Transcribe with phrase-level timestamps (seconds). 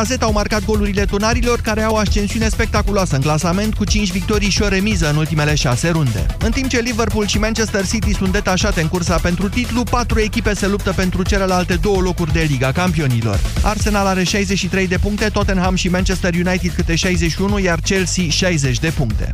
[0.00, 4.62] Lacazette au marcat golurile tunarilor, care au ascensiune spectaculoasă în clasament, cu 5 victorii și
[4.62, 6.26] o remiză în ultimele 6 runde.
[6.38, 10.54] În timp ce Liverpool și Manchester City sunt detașate în cursa pentru titlu, patru echipe
[10.54, 13.40] se luptă pentru celelalte două locuri de Liga Campionilor.
[13.62, 18.92] Arsenal are 63 de puncte, Tottenham și Manchester United câte 61, iar Chelsea 60 de
[18.96, 19.30] puncte.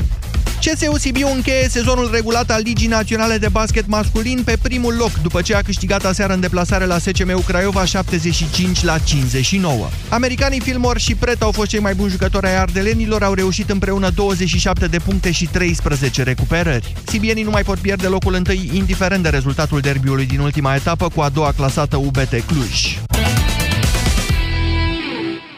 [0.66, 5.42] CSU Sibiu încheie sezonul regulat al Ligii Naționale de Basket Masculin pe primul loc, după
[5.42, 9.88] ce a câștigat aseară în deplasare la SCM Craiova 75 la 59.
[10.08, 14.10] Americanii Filmor și Pret au fost cei mai buni jucători ai ardelenilor, au reușit împreună
[14.10, 16.94] 27 de puncte și 13 recuperări.
[17.04, 21.20] Sibienii nu mai pot pierde locul întâi, indiferent de rezultatul derbiului din ultima etapă cu
[21.20, 22.98] a doua clasată UBT Cluj.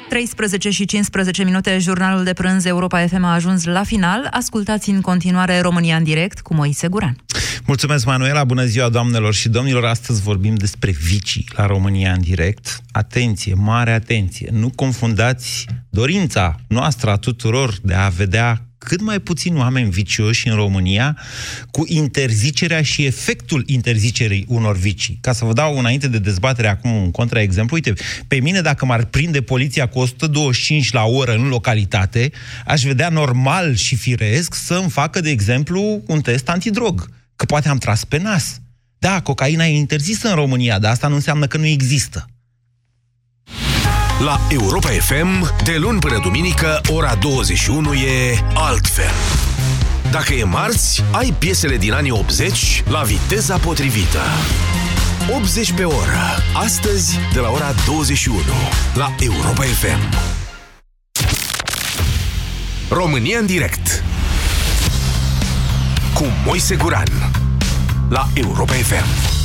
[0.08, 4.28] 13 și 15 minute, jurnalul de prânz Europa FM a ajuns la final.
[4.30, 7.16] Ascultați în continuare România în direct cu Moise Guran.
[7.66, 8.44] Mulțumesc, Manuela!
[8.44, 9.84] Bună ziua, doamnelor și domnilor!
[9.84, 12.80] Astăzi vorbim despre vicii la România în direct.
[12.90, 14.48] Atenție, mare atenție!
[14.52, 20.54] Nu confundați dorința noastră a tuturor de a vedea cât mai puțini oameni vicioși în
[20.54, 21.18] România
[21.70, 25.18] cu interzicerea și efectul interzicerii unor vicii.
[25.20, 27.92] Ca să vă dau înainte de dezbatere acum un contraexemplu, uite,
[28.28, 32.30] pe mine dacă m-ar prinde poliția cu 125 la oră în localitate,
[32.66, 37.10] aș vedea normal și firesc să îmi facă, de exemplu, un test antidrog.
[37.36, 38.60] Că poate am tras pe nas.
[38.98, 42.28] Da, cocaina e interzisă în România, dar asta nu înseamnă că nu există.
[44.24, 49.12] La Europa FM, de luni până duminică, ora 21 e altfel.
[50.10, 54.20] Dacă e marți, ai piesele din anii 80 la viteza potrivită.
[55.36, 56.18] 80 pe oră.
[56.54, 58.40] Astăzi, de la ora 21,
[58.94, 60.18] la Europa FM.
[62.88, 64.04] România în direct.
[66.14, 67.30] Cu Moise Guran.
[68.08, 69.37] La Europa FM.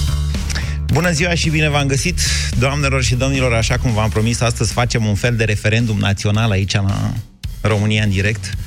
[0.94, 2.20] Bună ziua și bine v-am găsit,
[2.60, 6.74] doamnelor și domnilor, așa cum v-am promis, astăzi facem un fel de referendum național aici
[6.74, 7.14] la
[7.62, 8.58] România în direct,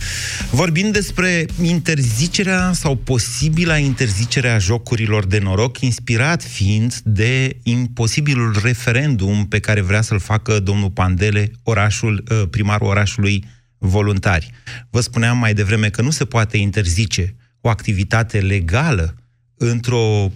[0.50, 9.60] vorbind despre interzicerea sau posibila interzicerea jocurilor de noroc, inspirat fiind de imposibilul referendum pe
[9.60, 13.44] care vrea să-l facă domnul Pandele, orașul, ă, primarul orașului
[13.78, 14.50] voluntari.
[14.90, 19.14] Vă spuneam mai devreme că nu se poate interzice o activitate legală
[19.56, 20.30] într-o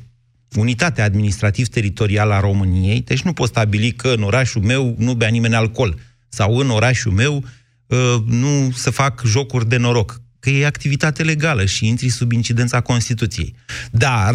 [0.57, 5.55] unitatea administrativ-teritorială a României, deci nu pot stabili că în orașul meu nu bea nimeni
[5.55, 7.45] alcool sau în orașul meu
[7.87, 12.81] uh, nu se fac jocuri de noroc, că e activitate legală și intri sub incidența
[12.81, 13.55] Constituției.
[13.91, 14.35] Dar,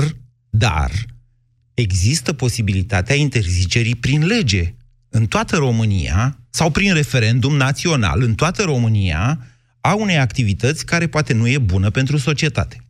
[0.50, 0.92] dar,
[1.74, 4.74] există posibilitatea interzicerii prin lege
[5.10, 9.46] în toată România sau prin referendum național în toată România
[9.82, 12.85] a unei activități care poate nu e bună pentru societate.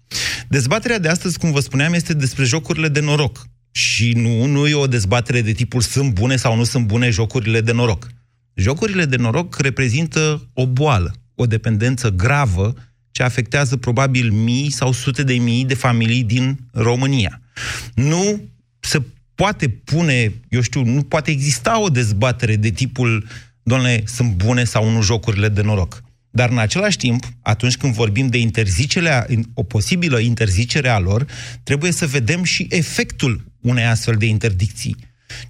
[0.47, 3.47] Dezbaterea de astăzi, cum vă spuneam, este despre jocurile de noroc.
[3.71, 7.61] Și nu, nu e o dezbatere de tipul sunt bune sau nu sunt bune jocurile
[7.61, 8.07] de noroc.
[8.53, 12.73] Jocurile de noroc reprezintă o boală, o dependență gravă
[13.11, 17.41] ce afectează probabil mii sau sute de mii de familii din România.
[17.93, 18.41] Nu
[18.79, 19.01] se
[19.35, 23.27] poate pune, eu știu, nu poate exista o dezbatere de tipul,
[23.63, 26.03] domnule, sunt bune sau nu jocurile de noroc.
[26.35, 31.25] Dar în același timp, atunci când vorbim de interzicerea, o posibilă interzicere a lor,
[31.63, 34.95] trebuie să vedem și efectul unei astfel de interdicții.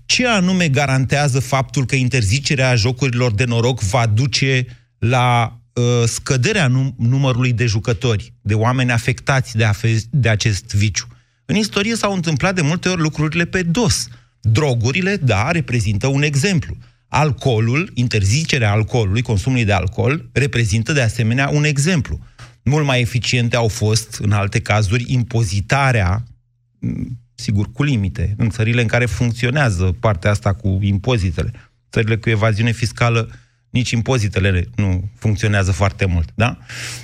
[0.06, 4.66] Ce anume garantează faptul că interzicerea jocurilor de noroc va duce
[5.00, 11.08] la uh, scăderea num- numărului de jucători, de oameni afectați de, afe- de acest viciu?
[11.46, 14.08] În istorie s-au întâmplat de multe ori lucrurile pe dos.
[14.42, 16.78] Drogurile, da, reprezintă un exemplu.
[17.18, 22.20] Alcoolul, interzicerea alcoolului, consumului de alcool, reprezintă de asemenea un exemplu.
[22.64, 26.24] Mult mai eficiente au fost, în alte cazuri, impozitarea,
[27.36, 31.52] sigur, cu limite, în țările în care funcționează partea asta cu impozitele.
[31.92, 33.30] Țările cu evaziune fiscală,
[33.70, 36.58] nici impozitele nu funcționează foarte mult, da?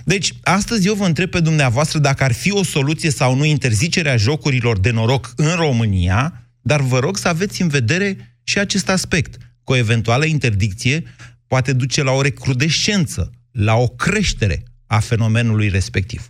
[0.04, 4.18] Deci, astăzi eu vă întreb pe dumneavoastră dacă ar fi o soluție sau nu interzicerea
[4.18, 9.38] jocurilor de noroc în România, dar vă rog să aveți în vedere și acest aspect–
[9.72, 11.04] cu o eventuală interdicție
[11.48, 16.22] poate duce la o recrudescență, la o creștere a fenomenului respectiv.
[16.28, 16.30] 0372069599.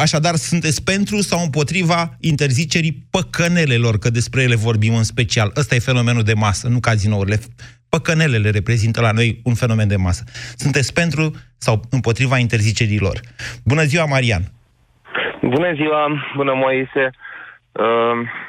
[0.00, 5.52] Așadar, sunteți pentru sau împotriva interzicerii păcănelelor, că despre ele vorbim în special.
[5.56, 7.38] Ăsta e fenomenul de masă, nu cazinourile.
[7.88, 10.24] Păcănelele reprezintă la noi un fenomen de masă.
[10.56, 13.20] Sunteți pentru sau împotriva interzicerilor?
[13.64, 14.42] Bună ziua, Marian!
[15.40, 17.10] Bună ziua, bună Moise!
[17.72, 18.40] Uh,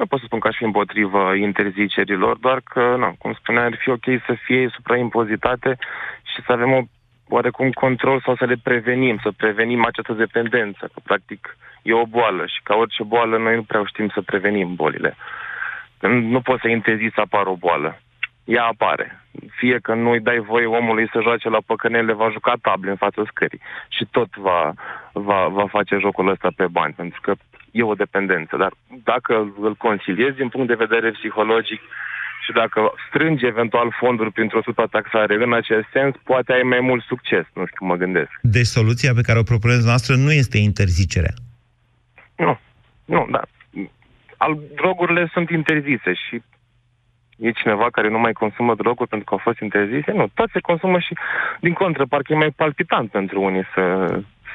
[0.00, 3.76] nu pot să spun că aș fi împotriva interzicerilor, doar că, nu, cum spunea, ar
[3.82, 5.76] fi ok să fie supraimpozitate
[6.30, 6.80] și să avem o
[7.28, 12.46] oarecum control sau să le prevenim, să prevenim această dependență, că practic e o boală
[12.46, 15.16] și ca orice boală noi nu prea știm să prevenim bolile.
[16.34, 18.00] Nu poți să interziți să apară o boală.
[18.44, 19.20] ea apare.
[19.50, 23.22] Fie că nu-i dai voie omului să joace la păcănele, va juca table în fața
[23.26, 24.72] scării și tot va,
[25.12, 27.32] va, va face jocul ăsta pe bani, pentru că
[27.70, 28.56] e o dependență.
[28.56, 28.72] Dar
[29.04, 31.80] dacă îl conciliezi din punct de vedere psihologic
[32.44, 37.44] și dacă strângi eventual fonduri printr-o taxare în acest sens, poate ai mai mult succes,
[37.54, 38.30] nu știu, mă gândesc.
[38.42, 41.34] Deci soluția pe care o propuneți noastră nu este interzicerea.
[42.36, 42.58] Nu,
[43.04, 43.48] nu, dar
[44.36, 46.42] al, drogurile sunt interzise și
[47.36, 50.12] e cineva care nu mai consumă droguri pentru că au fost interzise?
[50.12, 51.14] Nu, toți se consumă și,
[51.60, 53.82] din contră, parcă e mai palpitant pentru unii să,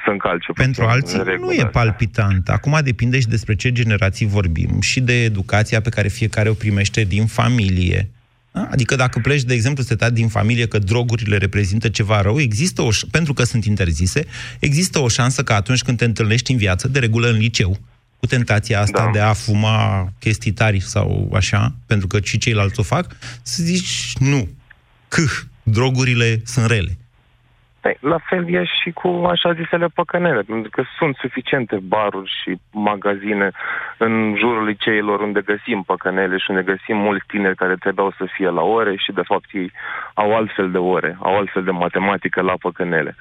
[0.06, 0.52] să încalce.
[0.52, 2.48] Pentru alții nu e palpitant.
[2.48, 7.04] Acum depinde și despre ce generații vorbim și de educația pe care fiecare o primește
[7.04, 8.10] din familie.
[8.52, 8.68] Da?
[8.70, 12.88] Adică dacă pleci, de exemplu, să din familie că drogurile reprezintă ceva rău, există o,
[13.10, 14.24] pentru că sunt interzise,
[14.58, 17.78] există o șansă că atunci când te întâlnești în viață, de regulă în liceu,
[18.18, 19.10] cu tentația asta da.
[19.10, 24.12] de a fuma chestii tari sau așa, pentru că și ceilalți o fac, să zici
[24.18, 24.48] nu,
[25.08, 25.22] că
[25.62, 26.98] drogurile sunt rele.
[27.86, 32.58] Păi, la fel e și cu așa zisele păcănele, pentru că sunt suficiente baruri și
[32.72, 33.50] magazine
[33.96, 38.48] în jurul liceilor unde găsim păcănele și unde găsim mulți tineri care trebuiau să fie
[38.48, 39.72] la ore și de fapt ei
[40.14, 43.16] au altfel de ore, au altfel de matematică la păcănele.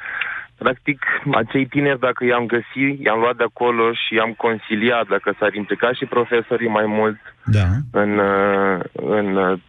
[0.58, 5.54] Practic, acei tineri, dacă i-am găsit, i-am luat de acolo și i-am conciliat, dacă s-ar
[5.54, 7.68] implica și profesorii mai mult da.
[7.92, 8.20] în,
[8.94, 9.60] în,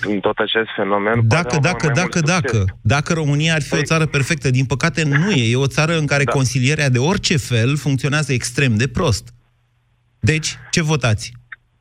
[0.00, 1.20] în tot acest fenomen.
[1.24, 3.78] Dacă, dacă, dacă, dacă, dacă România ar fi păi...
[3.78, 5.50] o țară perfectă, din păcate nu e.
[5.50, 6.32] E o țară în care da.
[6.32, 9.28] consilierea de orice fel funcționează extrem de prost.
[10.20, 11.32] Deci, ce votați?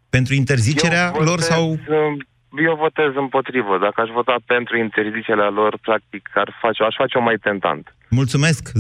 [0.10, 1.70] Pentru interzicerea votez, lor sau...
[1.70, 1.78] Um,
[2.64, 3.78] eu votez împotrivă.
[3.78, 7.96] Dacă aș vota pentru interzicerea lor, practic, ar face, aș face-o mai tentant.
[8.10, 8.72] Mulțumesc!
[8.72, 8.76] 0372069599.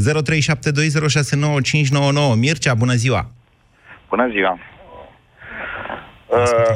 [2.37, 3.31] Mircea, bună ziua!
[4.09, 4.59] Bună ziua!
[6.27, 6.73] Uh,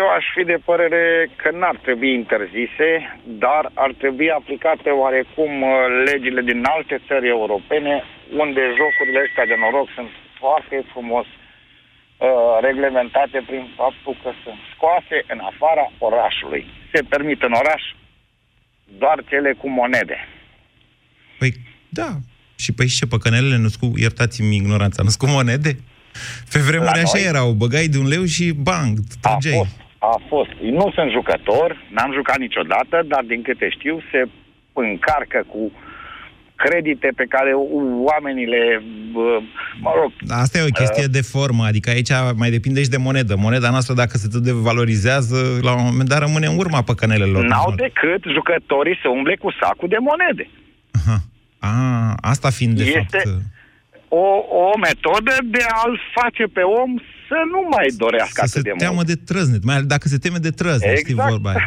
[0.00, 2.90] eu aș fi de părere că n-ar trebui interzise,
[3.24, 5.70] dar ar trebui aplicate oarecum uh,
[6.04, 8.02] legile din alte țări europene,
[8.42, 12.28] unde jocurile astea de noroc sunt foarte frumos uh,
[12.60, 16.66] reglementate prin faptul că sunt scoase în afara orașului.
[16.92, 17.82] Se permit în oraș
[18.98, 20.18] doar cele cu monede.
[21.38, 21.52] Păi,
[21.88, 22.10] da.
[22.56, 25.72] Și păi și ce, păcănelele nu cu, iertați-mi ignoranța, nu cu monede?
[26.52, 27.26] Pe vremuri așa noi?
[27.32, 29.54] erau, băgai de un leu și bang, trăgeai.
[29.54, 30.52] A fost, a fost.
[30.78, 34.20] Nu sunt jucător, n-am jucat niciodată, dar din câte știu se
[34.72, 35.72] încarcă cu
[36.56, 37.50] credite pe care
[38.10, 38.82] oamenii le,
[39.80, 40.12] mă rog...
[40.28, 43.36] Asta e o chestie uh, de formă, adică aici mai depinde și de monedă.
[43.36, 47.44] Moneda noastră, dacă se tot devalorizează, la un moment dat rămâne în urma păcănelelor.
[47.44, 50.50] N-au decât jucătorii să umble cu sacul de monede.
[50.90, 51.18] Aha.
[51.58, 53.28] A, asta fiind de este, fapt
[54.22, 54.26] o,
[54.64, 56.90] o metodă de a-l face pe om
[57.28, 59.06] să nu mai dorească să atât se de teamă mult.
[59.06, 60.98] de trăznet, mai ales dacă se teme de trăznet, exact.
[60.98, 61.64] știi vorba aia.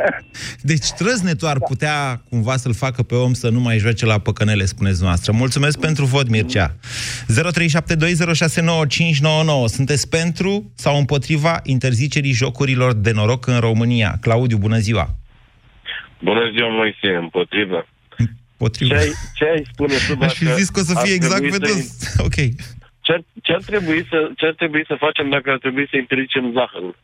[0.70, 4.64] Deci trăznetul ar putea cumva să-l facă pe om să nu mai joace la păcănele,
[4.64, 5.32] spuneți noastră.
[5.32, 6.74] Mulțumesc pentru vot, Mircea.
[6.74, 6.74] 0372069599.
[9.66, 14.18] Sunteți pentru sau împotriva interzicerii jocurilor de noroc în România?
[14.20, 15.08] Claudiu, bună ziua!
[16.18, 17.86] Bună ziua, Moise, împotriva.
[18.56, 18.94] Potrivă.
[18.94, 21.58] Ce ai, ce ai spune tu Aș fi zis că o să fie exact pe
[21.58, 21.96] dos.
[21.98, 22.22] Să...
[22.24, 22.34] Ok.
[23.00, 25.96] Ce ar, ce, ar trebui să, ce ar trebui să facem dacă ar trebui să
[25.96, 26.96] interzicem zahărul?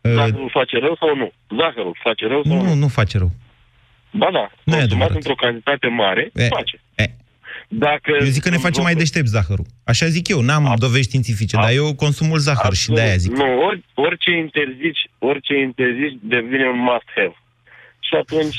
[0.00, 0.12] Uh...
[0.12, 1.32] Zahărul face rău sau nu?
[1.58, 2.62] Zahărul face rău sau nu?
[2.62, 3.30] Nu, nu face rău.
[4.10, 6.80] Ba da, nu consumat într-o cantitate mare, e, face.
[6.94, 7.10] E.
[7.68, 9.66] Dacă eu zic că ne face mai deștept zahărul.
[9.84, 12.98] Așa zic eu, n-am a, dovezi științifice, a, dar eu consum mult zahăr absolut.
[12.98, 13.32] și de-aia zic.
[13.32, 17.36] Nu, ori, orice interzici, orice interzici devine un must-have.
[18.00, 18.56] Și atunci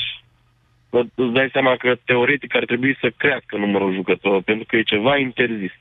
[1.14, 5.16] îți dai seama că teoretic ar trebui să crească numărul jucătorilor, pentru că e ceva
[5.16, 5.72] interzis.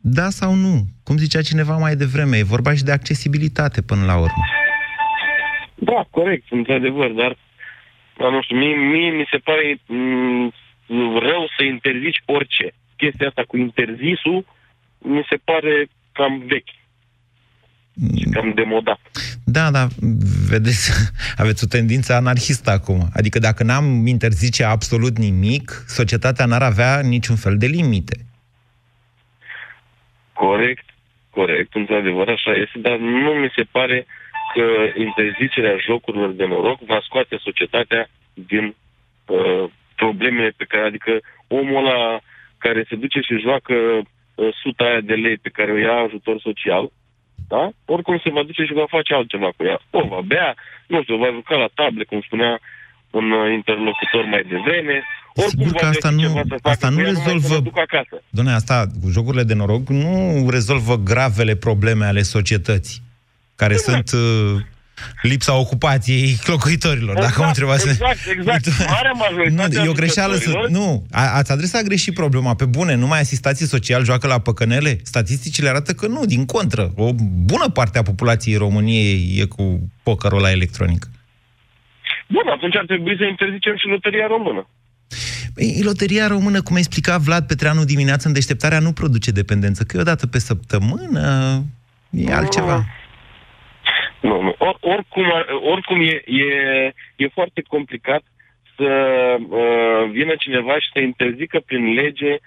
[0.00, 0.74] Da sau nu?
[1.04, 4.42] Cum zicea cineva mai devreme, e vorba și de accesibilitate până la urmă.
[5.74, 7.36] Da, corect, într-adevăr, dar,
[8.18, 10.52] dar nu știu, mie, mie mi se pare m-
[10.86, 12.74] mm, rău să interzici orice.
[12.96, 14.44] Chestia asta cu interzisul
[14.98, 16.74] mi se pare cam vechi.
[18.18, 19.00] Și cam demodat.
[19.44, 19.86] Da, da,
[20.48, 20.90] vedeți,
[21.42, 23.08] aveți o tendință anarhistă acum.
[23.14, 28.16] Adică dacă n-am interzice absolut nimic, societatea n-ar avea niciun fel de limite.
[30.32, 30.84] Corect,
[31.30, 34.06] corect, într-adevăr, așa este, dar nu mi se pare
[34.54, 38.74] că interzicerea jocurilor de noroc va scoate societatea din
[39.26, 39.64] uh,
[39.96, 42.20] problemele pe care, adică omul ăla
[42.58, 46.40] care se duce și joacă uh, suta aia de lei pe care o ia ajutor
[46.40, 46.90] social,
[47.54, 47.62] da?
[47.94, 49.78] Oricum se va duce și va face altceva cu ea.
[49.98, 50.50] O va bea,
[50.92, 52.52] nu știu, va juca la table, cum spunea
[53.18, 54.96] un uh, interlocutor mai devreme.
[55.34, 57.54] Oricum Sigur că asta nu, asta nu rezolvă...
[58.36, 63.00] Doamne, asta, cu jocurile de noroc, nu rezolvă gravele probleme ale societății,
[63.60, 64.08] care exact.
[64.08, 64.60] sunt uh,
[65.22, 67.88] lipsa ocupației locuitorilor, exact, dacă mă întrebați.
[67.88, 68.78] Exact, exact.
[68.78, 70.66] Marea majoritate nu, e o greșeală să...
[70.68, 72.54] Nu, a, ați adresat greșit problema.
[72.54, 75.00] Pe bune, numai asistații social joacă la păcănele?
[75.02, 76.92] Statisticile arată că nu, din contră.
[76.96, 77.12] O
[77.44, 81.10] bună parte a populației României e cu pokerul la electronic.
[82.28, 84.66] Bun, atunci ar trebui să interzicem și loteria română.
[85.54, 90.00] Păi, loteria română, cum explica Vlad Petreanu dimineața în deșteptarea, nu produce dependență, că e
[90.00, 91.64] o dată pe săptămână,
[92.10, 92.86] e altceva.
[94.22, 94.28] Mm.
[94.30, 94.54] Nu, nu.
[94.58, 95.24] Or, oricum,
[95.62, 98.22] oricum e, e, e foarte complicat
[98.76, 98.90] să
[99.48, 102.40] uh, vină cineva și să interzică prin lege uh,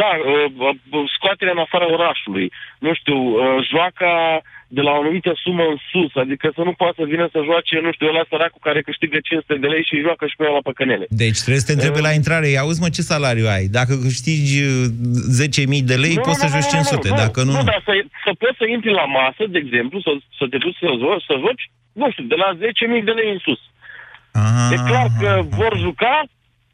[0.00, 2.52] da, uh, scoaterea în afara orașului.
[2.78, 4.42] Nu știu, uh, joaca
[4.76, 7.74] de la o anumită sumă în sus, adică să nu poată să vină să joace,
[7.86, 11.06] nu știu, ăla săracul care câștigă 500 de lei și joacă și pe la păcănele.
[11.24, 13.64] Deci trebuie să te întrebe uh, la intrare, ia auzi mă ce salariu ai?
[13.78, 17.52] Dacă câștigi 10.000 de lei, nu, poți nu, să joci 500, nu, dacă nu...
[17.58, 17.92] Nu, dar să,
[18.24, 21.34] să poți să intri la masă, de exemplu, să, să te duci să, joci, să
[21.44, 21.64] joci,
[22.00, 22.48] nu știu, de la
[23.00, 23.60] 10.000 de lei în sus.
[24.42, 26.14] Ah, e clar că vor juca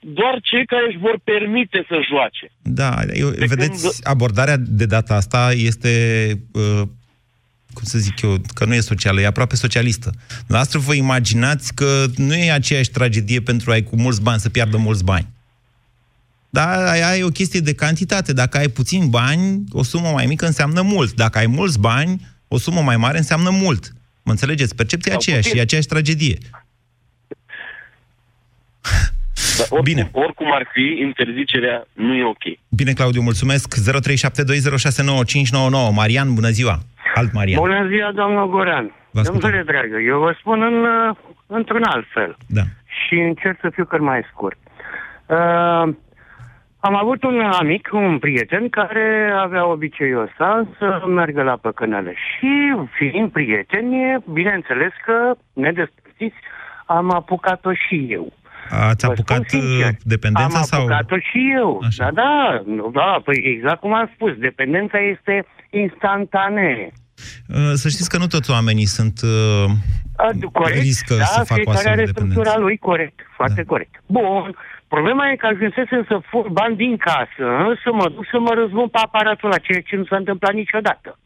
[0.00, 2.52] doar cei care își vor permite să joace.
[2.62, 3.92] Da, eu, vedeți, când...
[4.02, 5.90] abordarea de data asta este
[6.52, 6.83] uh,
[7.73, 10.12] cum să zic eu, că nu e socială, e aproape socialistă.
[10.47, 14.76] Noastră vă imaginați că nu e aceeași tragedie pentru ai cu mulți bani să piardă
[14.76, 15.26] mulți bani.
[16.50, 18.33] Dar aia e o chestie de cantitate.
[18.33, 21.14] Dacă ai puțin bani, o sumă mai mică înseamnă mult.
[21.14, 23.92] Dacă ai mulți bani, o sumă mai mare înseamnă mult.
[24.23, 24.75] Mă înțelegeți?
[24.75, 26.38] Percepția e aceeași, e aceeași tragedie.
[29.61, 30.09] Dar oricum, Bine.
[30.12, 32.45] oricum ar fi, interzicerea nu e ok.
[32.69, 33.75] Bine, Claudiu, mulțumesc.
[33.75, 33.79] 0372069599.
[35.95, 36.79] Marian, bună ziua!
[37.14, 37.61] Alt Marian.
[37.61, 38.95] Bună ziua, domnul Goran.
[39.11, 42.37] Domnule dragă, eu vă spun în, uh, într-un alt fel.
[42.47, 42.61] Da.
[42.87, 44.59] Și încerc să fiu cât mai scurt.
[45.26, 45.88] Uh,
[46.83, 52.14] am avut un amic, un prieten, care avea obiceiul ăsta să meargă la păcănele.
[52.14, 56.37] Și fiind prieteni, bineînțeles că, nedespărțiți,
[56.87, 58.33] am apucat-o și eu.
[58.70, 60.80] Ați apucat uh, dependența am sau...
[60.80, 61.82] Am apucat-o și eu.
[61.86, 62.10] Așa.
[62.14, 66.92] Da, da, da, păi exact cum am spus, dependența este instantanee.
[67.48, 69.64] Uh, să știți că nu toți oamenii sunt uh,
[70.52, 73.68] corect, riscă da, să facă o astfel are structura lui corect, foarte da.
[73.72, 74.02] corect.
[74.06, 74.56] Bun,
[74.88, 77.46] problema e că ajunsesem să fur bani din casă,
[77.84, 81.18] să mă duc să mă răzbun pe aparatul ăla, ceea ce nu s-a întâmplat niciodată.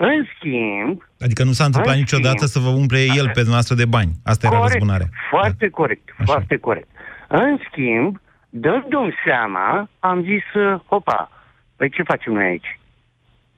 [0.00, 1.02] În schimb...
[1.20, 4.12] Adică nu s-a întâmplat niciodată schimb, să vă umple el pe dumneavoastră de bani.
[4.24, 5.08] Asta corect, era răzbunarea.
[5.30, 5.76] Foarte da.
[5.80, 6.24] corect, Așa.
[6.32, 6.88] foarte corect.
[7.28, 10.44] În schimb, dându-mi seama, am zis,
[10.86, 11.30] hopa,
[11.76, 12.78] păi ce facem noi aici?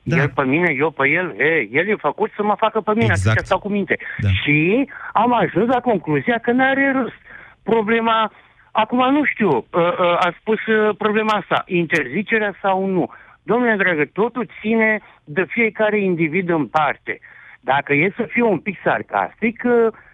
[0.03, 0.17] Da.
[0.17, 3.07] El pe mine, eu pe el, e, el e făcut să mă facă pe mine,
[3.11, 3.45] exact.
[3.45, 3.99] stau cu minte.
[4.19, 4.29] Da.
[4.29, 7.21] Și am ajuns la concluzia că n-are rost.
[7.63, 8.33] Problema,
[8.71, 13.11] acum nu știu, uh, uh, a spus uh, problema asta, interzicerea sau nu.
[13.51, 17.15] Domnule dragă, totul ține de fiecare individ în parte.
[17.61, 19.73] Dacă e să fiu un pic sarcastic, uh,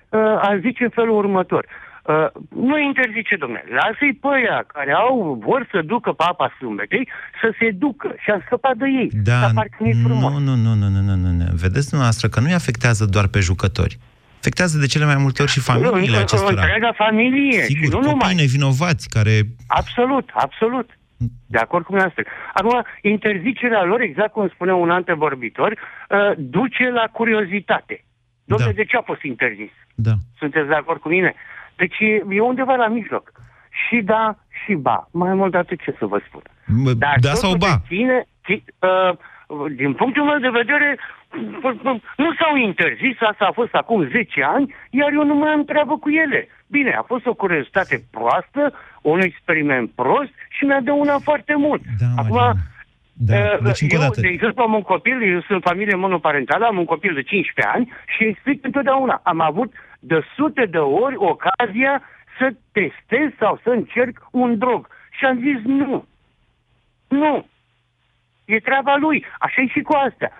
[0.09, 1.64] uh, aș zice în felul următor.
[1.66, 2.26] Uh,
[2.69, 7.09] nu interzice, domnule, lasă-i pe aia care au, vor să ducă papa sâmbetei,
[7.40, 9.11] să se ducă și a scăpat de ei.
[9.31, 9.40] Da,
[9.78, 11.45] nu, nu, nu, nu, nu, nu, nu, nu.
[11.64, 13.99] Vedeți dumneavoastră că nu-i afectează doar pe jucători.
[14.38, 16.61] Afectează de cele mai multe ori și familiile acestora.
[16.61, 17.61] Întreaga familie.
[17.62, 18.35] Sigur, și nu copii numai.
[18.35, 19.35] nevinovați care...
[19.66, 20.88] Absolut, absolut.
[21.46, 22.25] De acord cu dumneavoastră.
[22.54, 28.04] Acum, interzicerea lor, exact cum spunea un antevorbitor, uh, duce la curiozitate.
[28.44, 28.76] Domnule, da.
[28.76, 29.70] de ce a fost interzis?
[29.94, 30.12] Da.
[30.38, 31.35] Sunteți de acord cu mine?
[31.76, 31.96] Deci
[32.28, 33.32] e undeva la mijloc.
[33.88, 35.08] Și da, și ba.
[35.11, 36.42] Mai mult de atât ce să vă spun.
[36.99, 37.82] Dar da sau ba?
[37.87, 39.12] Ține, uh,
[39.76, 40.99] din punctul meu de vedere,
[42.16, 45.99] nu s-au interzis, asta a fost acum 10 ani, iar eu nu mai am treabă
[45.99, 46.49] cu ele.
[46.66, 51.83] Bine, a fost o curiozitate proastă, un experiment prost și mi-a dă una foarte mult.
[51.99, 52.52] Da, Acum, da.
[53.37, 54.21] Uh, deci, eu, dată...
[54.21, 57.93] de exemplu, am un copil, eu sunt familie monoparentală, am un copil de 15 ani
[58.16, 59.21] și explic întotdeauna.
[59.25, 62.02] Am avut de sute de ori ocazia
[62.38, 64.88] să testez sau să încerc un drog.
[65.11, 66.07] Și am zis nu.
[67.09, 67.47] Nu.
[68.45, 69.25] E treaba lui.
[69.38, 70.33] Așa e și cu astea.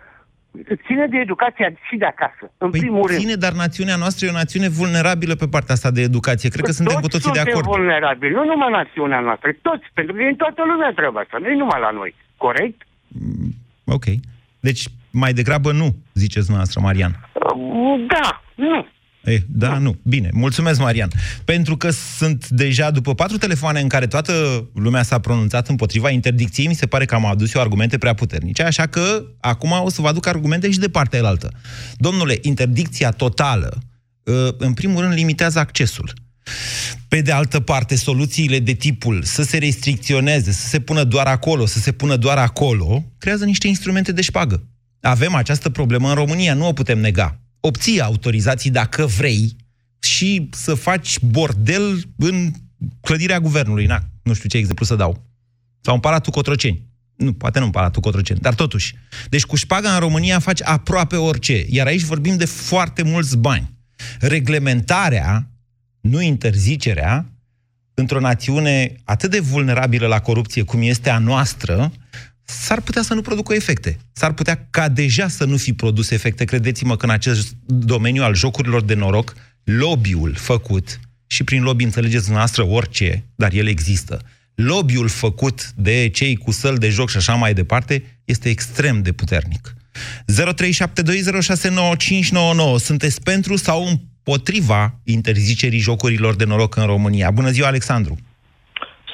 [0.87, 3.43] Ține de educația și de acasă, în păi primul ține, rând.
[3.45, 6.49] dar națiunea noastră e o națiune vulnerabilă pe partea asta de educație.
[6.49, 7.65] Cred că toți suntem cu toții de acord.
[7.65, 11.47] vulnerabili, nu numai națiunea noastră, toți, pentru că e în toată lumea treaba asta, nu
[11.49, 12.15] e numai la noi.
[12.37, 12.79] Corect?
[13.09, 13.51] Mm,
[13.85, 14.05] ok.
[14.61, 17.13] Deci, mai degrabă nu, ziceți noastră, Marian.
[18.13, 18.87] Da, nu.
[19.27, 19.99] Eh, da, nu.
[20.03, 21.11] Bine, mulțumesc, Marian.
[21.45, 24.33] Pentru că sunt deja după patru telefoane în care toată
[24.75, 28.63] lumea s-a pronunțat împotriva interdicției, mi se pare că am adus eu argumente prea puternice,
[28.63, 31.51] așa că acum o să vă aduc argumente și de partea elaltă.
[31.97, 33.83] Domnule, interdicția totală,
[34.27, 36.13] ă, în primul rând, limitează accesul.
[37.09, 41.67] Pe de altă parte, soluțiile de tipul să se restricționeze, să se pună doar acolo,
[41.67, 44.67] să se pună doar acolo, creează niște instrumente de șpagă.
[45.01, 49.57] Avem această problemă în România, nu o putem nega obții autorizații dacă vrei
[50.01, 52.51] și să faci bordel în
[53.01, 53.87] clădirea guvernului.
[53.87, 55.25] Na, nu știu ce exemplu să dau.
[55.81, 56.85] Sau în Palatul Cotroceni.
[57.17, 58.95] Nu, poate nu în Palatul Cotroceni, dar totuși.
[59.29, 61.65] Deci cu șpaga în România faci aproape orice.
[61.69, 63.75] Iar aici vorbim de foarte mulți bani.
[64.21, 65.51] Reglementarea,
[66.01, 67.31] nu interzicerea,
[67.95, 71.93] într-o națiune atât de vulnerabilă la corupție cum este a noastră,
[72.47, 73.97] s-ar putea să nu producă efecte.
[74.13, 76.45] S-ar putea ca deja să nu fi produs efecte.
[76.45, 79.35] Credeți-mă că în acest domeniu al jocurilor de noroc,
[79.65, 84.21] lobby-ul făcut, și prin lobby înțelegeți noastră orice, dar el există,
[84.55, 89.13] lobby-ul făcut de cei cu săl de joc și așa mai departe, este extrem de
[89.13, 89.75] puternic.
[89.97, 90.03] 0372069599.
[92.77, 97.31] Sunteți pentru sau împotriva interzicerii jocurilor de noroc în România?
[97.31, 98.17] Bună ziua, Alexandru!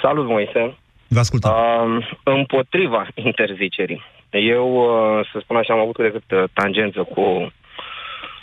[0.03, 0.77] Salut, Moise!
[1.12, 1.52] Vă ascultăm.
[1.97, 4.02] Uh, împotriva interzicerii.
[4.31, 7.52] Eu, uh, să spun așa, am avut decât uh, tangență cu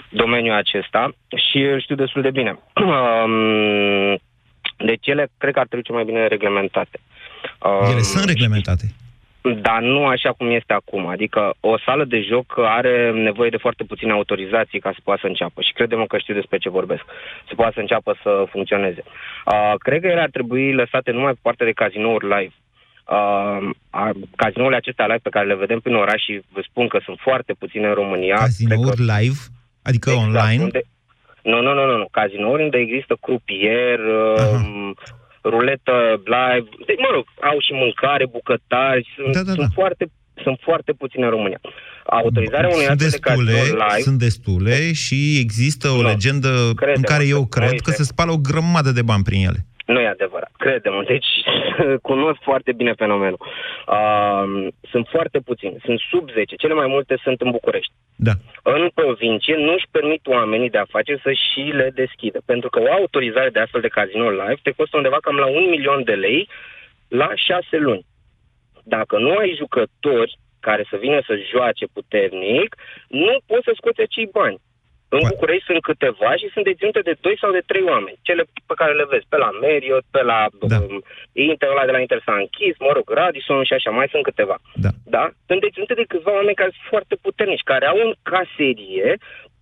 [0.10, 1.12] domeniul acesta
[1.50, 2.60] și îl știu destul de bine.
[2.90, 4.16] Uh,
[4.78, 7.00] deci ele cred că ar trebui cel mai bine reglementate.
[7.60, 8.94] Uh, ele sunt reglementate.
[9.42, 11.08] Dar nu așa cum este acum.
[11.08, 15.28] Adică o sală de joc are nevoie de foarte puține autorizații ca să poată să
[15.28, 15.62] înceapă.
[15.62, 17.04] Și credem că știu despre ce vorbesc.
[17.48, 19.04] Să poată să înceapă să funcționeze.
[19.06, 22.54] Uh, cred că ele ar trebui lăsate numai pe partea de cazinouri live.
[23.10, 23.70] Uh,
[24.36, 27.54] cazinourile acestea live pe care le vedem prin oraș și vă spun că sunt foarte
[27.54, 28.36] puține în România.
[28.36, 29.14] Cazinouri că...
[29.14, 29.40] live?
[29.82, 30.64] Adică exact, online?
[30.64, 30.82] Unde...
[31.44, 32.08] Nu, nu, nu, nu, nu.
[32.12, 34.92] Cazinouri unde există crupier, uh,
[35.44, 35.96] ruletă
[36.36, 39.62] live, de, mă rog, au și mâncare, bucătari, sunt, da, da, da.
[39.62, 40.06] sunt foarte
[40.44, 41.60] sunt foarte puține în România.
[42.06, 44.02] Autorizarea unui sunt destule, de live...
[44.02, 46.50] Sunt destule și există o no, legendă
[46.96, 49.66] în care eu cred că se spală o grămadă de bani prin ele.
[49.94, 51.04] Nu e adevărat, credem.
[51.08, 51.30] Deci
[52.10, 53.40] cunosc foarte bine fenomenul.
[53.42, 57.94] Uh, sunt foarte puțini, sunt sub 10, cele mai multe sunt în București.
[58.16, 58.32] Da.
[58.64, 62.92] În provincie nu își permit oamenii de afaceri să și le deschidă, pentru că o
[62.92, 66.50] autorizare de astfel de casino live te costă undeva cam la un milion de lei
[67.08, 68.06] la șase luni.
[68.84, 72.76] Dacă nu ai jucători care să vină să joace puternic,
[73.08, 74.60] nu poți să scoți acei bani.
[75.16, 78.20] În București sunt câteva și sunt deținute de doi sau de trei oameni.
[78.28, 80.40] Cele pe care le vezi pe la Marriott, pe la
[80.74, 80.78] da.
[80.80, 81.02] um,
[81.48, 84.58] Inter, ăla de la Inter s-a închis, mă rog, Radisson și așa, mai sunt câteva.
[84.86, 84.92] Da.
[85.16, 85.24] da?
[85.48, 89.08] Sunt deținute de câțiva oameni care sunt foarte puternici, care au în caserie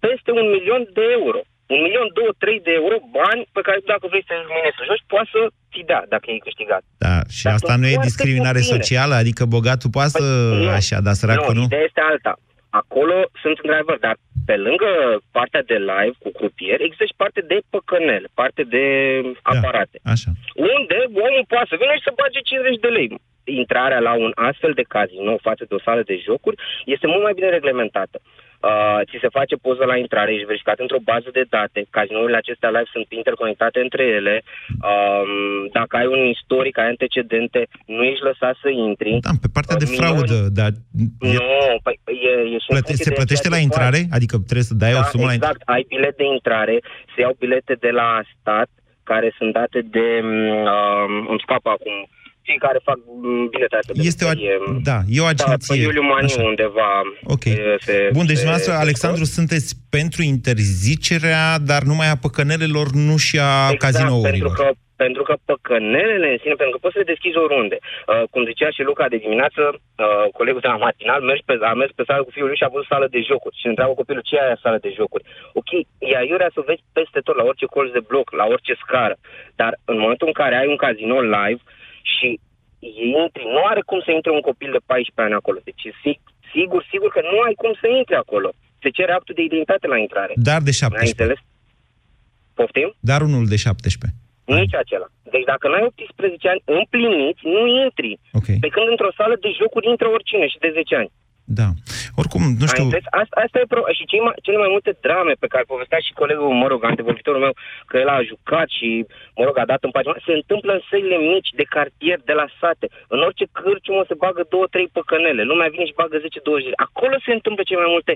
[0.06, 1.40] peste un milion de euro.
[1.74, 5.10] Un milion, două, trei de euro, bani pe care dacă vrei să mine să joci,
[5.14, 5.40] poți să
[5.72, 6.82] ți dea dacă ai câștigat.
[7.06, 8.76] Da, și dar asta nu e discriminare puține.
[8.76, 9.14] socială?
[9.22, 10.28] Adică bogatul poate păi, să
[10.64, 11.60] nu, așa, dar săracul nu?
[11.60, 12.34] Nu, ideea este alta.
[12.82, 14.16] Acolo sunt într-adevăr, dar
[14.50, 14.90] pe lângă
[15.38, 18.86] partea de live cu crupier, există și parte de păcănel, parte de
[19.22, 19.98] da, aparate.
[20.14, 20.32] Așa.
[20.76, 23.10] Unde omul poate să vină și să bage 50 de lei.
[23.62, 26.58] Intrarea la un astfel de casino față de o sală de jocuri
[26.94, 28.18] este mult mai bine reglementată.
[28.62, 32.70] Uh, ți se face poză la intrare, ești verificat într-o bază de date, cazinourile acestea
[32.70, 34.36] live sunt interconectate între ele,
[34.90, 35.32] um,
[35.78, 39.18] dacă ai un istoric, ai antecedente, nu ești lăsat să intri.
[39.28, 40.72] Da, pe partea uh, de fraudă, dar...
[41.20, 41.96] Nu, păi,
[42.30, 44.00] e, e și Plăte- se plătește la intrare?
[44.02, 44.16] Poate.
[44.18, 45.74] Adică trebuie să dai da, o sumă exact, la intrare?
[45.76, 46.76] ai bilet de intrare,
[47.14, 48.70] se iau bilete de la stat,
[49.04, 50.08] care sunt date de...
[50.24, 51.98] Um, îmi scapă acum
[52.48, 52.98] cei care fac
[53.52, 54.32] bilete de Este o,
[54.90, 55.76] da, e o agenție.
[55.76, 56.44] Da, pe Iuliu Maniu Așa.
[56.52, 56.92] undeva.
[57.36, 57.46] Ok.
[57.86, 63.52] Se, Bun, deci dumneavoastră, Alexandru, sunteți pentru interzicerea, dar numai a păcănelelor, nu și a
[63.72, 64.30] exact, cazinourilor.
[64.30, 64.68] pentru că
[65.06, 67.78] pentru că păcănelele în sine, pentru că poți să le deschizi oriunde.
[67.82, 71.74] Uh, cum zicea și Luca de dimineață, uh, colegul de la matinal, mergi pe, a
[71.82, 74.28] mers pe sală cu fiul lui și a văzut sală de jocuri și întreabă copilul
[74.28, 75.24] ce e aia sală de jocuri.
[75.60, 75.70] Ok,
[76.12, 79.16] e aiurea să o vezi peste tot, la orice colț de bloc, la orice scară.
[79.60, 81.62] Dar în momentul în care ai un casino live,
[82.16, 82.30] și
[83.22, 85.60] intri, nu are cum să intre un copil de 14 ani acolo.
[85.70, 85.84] Deci
[86.54, 88.50] sigur, sigur că nu ai cum să intri acolo.
[88.82, 90.34] Se cere actul de identitate la intrare.
[90.50, 91.10] Dar de 17.
[91.12, 91.40] înțeles?
[92.60, 92.90] Poftim?
[93.10, 94.20] Dar unul de 17.
[94.60, 95.08] Nici acela.
[95.34, 98.12] Deci dacă nu ai 18 ani împliniți, nu intri.
[98.40, 98.58] Okay.
[98.64, 101.12] Pe când într-o sală de jocuri intră oricine și de 10 ani.
[101.50, 101.68] Da.
[102.22, 102.86] Oricum, nu știu...
[103.22, 103.82] Asta, asta e pro...
[103.98, 107.46] Și cei mai, cele mai multe drame pe care povestea și colegul, mă rog, antevorbitorul
[107.46, 107.54] meu,
[107.90, 108.90] că el a jucat și,
[109.40, 112.48] mă rog, a dat în pagina, se întâmplă în săile mici de cartier, de la
[112.60, 112.88] sate.
[113.14, 115.44] În orice cârciumă se bagă două, trei păcănele.
[115.52, 116.24] Lumea vine și bagă 10-20
[116.88, 118.14] Acolo se întâmplă cele mai multe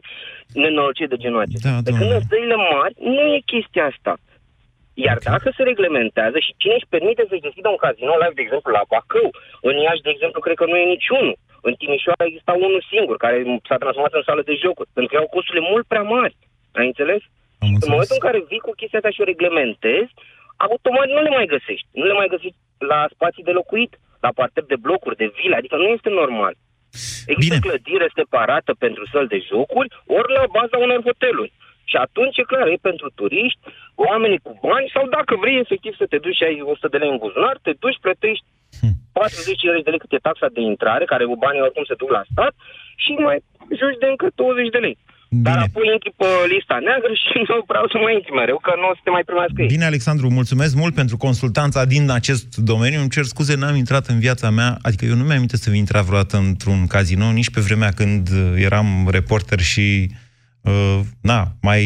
[0.62, 1.70] nenorociri de genul acesta.
[1.70, 4.14] Da, de când în săile mari, nu e chestia asta.
[5.06, 5.32] Iar okay.
[5.32, 8.88] dacă se reglementează și cine își permite să-și deschidă un casino live, de exemplu, la
[8.92, 9.30] Bacău,
[9.70, 11.36] în Iași, de exemplu, cred că nu e niciunul.
[11.68, 15.34] În Timișoara exista unul singur, care s-a transformat în sală de jocuri, pentru că au
[15.36, 16.36] costurile mult prea mari.
[16.80, 17.22] Ai înțeles?
[17.64, 20.12] Am în momentul în care vii cu chestia asta și o reglementezi,
[20.66, 21.88] automat nu le mai găsești.
[22.00, 23.92] Nu le mai găsești la spații de locuit,
[24.26, 26.54] la parter de blocuri, de vile, adică nu este normal.
[27.34, 27.68] Există Bine.
[27.68, 31.54] clădire separată pentru săl de jocuri, ori la baza unor hoteluri.
[31.84, 33.60] Și atunci, e clar, e pentru turiști,
[33.96, 37.10] oamenii cu bani, sau dacă vrei efectiv să te duci și ai 100 de lei
[37.10, 38.46] în buzunar, te duci, plătești
[39.12, 42.24] 40 de lei cât e taxa de intrare, care cu banii oricum se duc la
[42.32, 42.54] stat,
[43.04, 43.38] și mai
[43.80, 44.98] joci de încă 20 de lei.
[45.34, 45.44] Bine.
[45.44, 48.88] Dar apoi intri pe lista neagră și nu vreau să mai intri mereu, că nu
[48.92, 49.68] o să te mai primească ei.
[49.76, 53.00] Bine, Alexandru, mulțumesc mult pentru consultanța din acest domeniu.
[53.00, 56.04] Îmi cer scuze, n-am intrat în viața mea, adică eu nu mi-am să fi intrat
[56.04, 59.88] vreodată într-un casino, nici pe vremea când eram reporter și,
[60.62, 61.82] uh, na, mai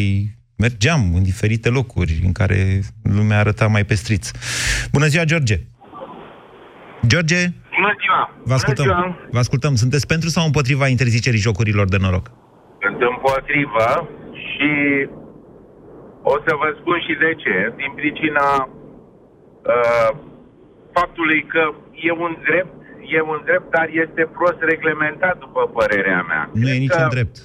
[0.56, 4.30] mergeam în diferite locuri în care lumea arăta mai pestriț.
[4.92, 5.56] Bună ziua, George!
[7.12, 7.40] George?
[7.76, 8.22] Bună ziua!
[8.50, 8.84] Vă ascultăm.
[8.86, 9.28] Bună ziua.
[9.34, 9.74] Vă ascultăm.
[9.74, 12.26] Sunteți pentru sau împotriva interzicerii jocurilor de noroc?
[12.82, 13.88] Sunt împotrivă
[14.46, 14.72] și
[16.32, 17.56] o să vă spun și de ce.
[17.80, 20.10] Din pricina uh,
[20.96, 21.62] faptului că
[22.08, 22.74] e un drept,
[23.16, 26.50] e un drept, dar este prost reglementat, după părerea mea.
[26.52, 27.14] Nu Cred e niciun că...
[27.16, 27.36] drept.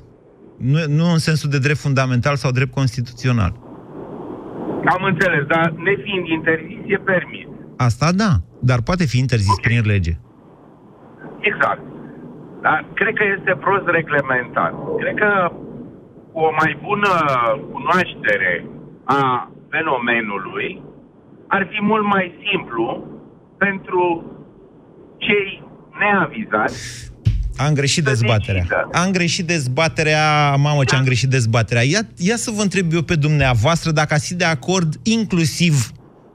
[0.71, 3.53] Nu, nu în sensul de drept fundamental sau drept constituțional.
[4.95, 7.47] Am înțeles, dar nefiind interzis, e permis.
[7.87, 9.63] Asta da, dar poate fi interzis okay.
[9.67, 10.13] prin lege.
[11.39, 11.83] Exact.
[12.61, 14.73] Dar cred că este prost reglementat.
[15.01, 15.31] Cred că
[16.33, 17.13] o mai bună
[17.73, 18.65] cunoaștere
[19.03, 20.81] a fenomenului
[21.47, 23.05] ar fi mult mai simplu
[23.57, 24.03] pentru
[25.17, 25.63] cei
[25.99, 27.09] neavizați
[27.57, 28.65] am greșit dezbaterea.
[28.91, 31.83] Am greșit dezbaterea, mamă ce am greșit dezbaterea.
[31.83, 35.91] Ia, ia să vă întreb eu pe dumneavoastră dacă ați fi de acord inclusiv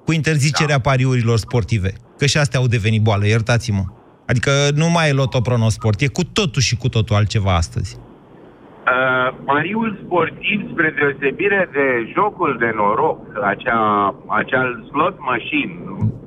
[0.06, 0.88] cu interzicerea da.
[0.88, 1.90] pariurilor sportive.
[2.18, 3.84] Că și astea au devenit boală, iertați-mă.
[4.26, 7.96] Adică nu mai e lotopronosport, e cu totul și cu totul altceva astăzi.
[7.96, 15.74] Uh, pariul sportiv, spre deosebire de jocul de noroc, acea, acel slot machine,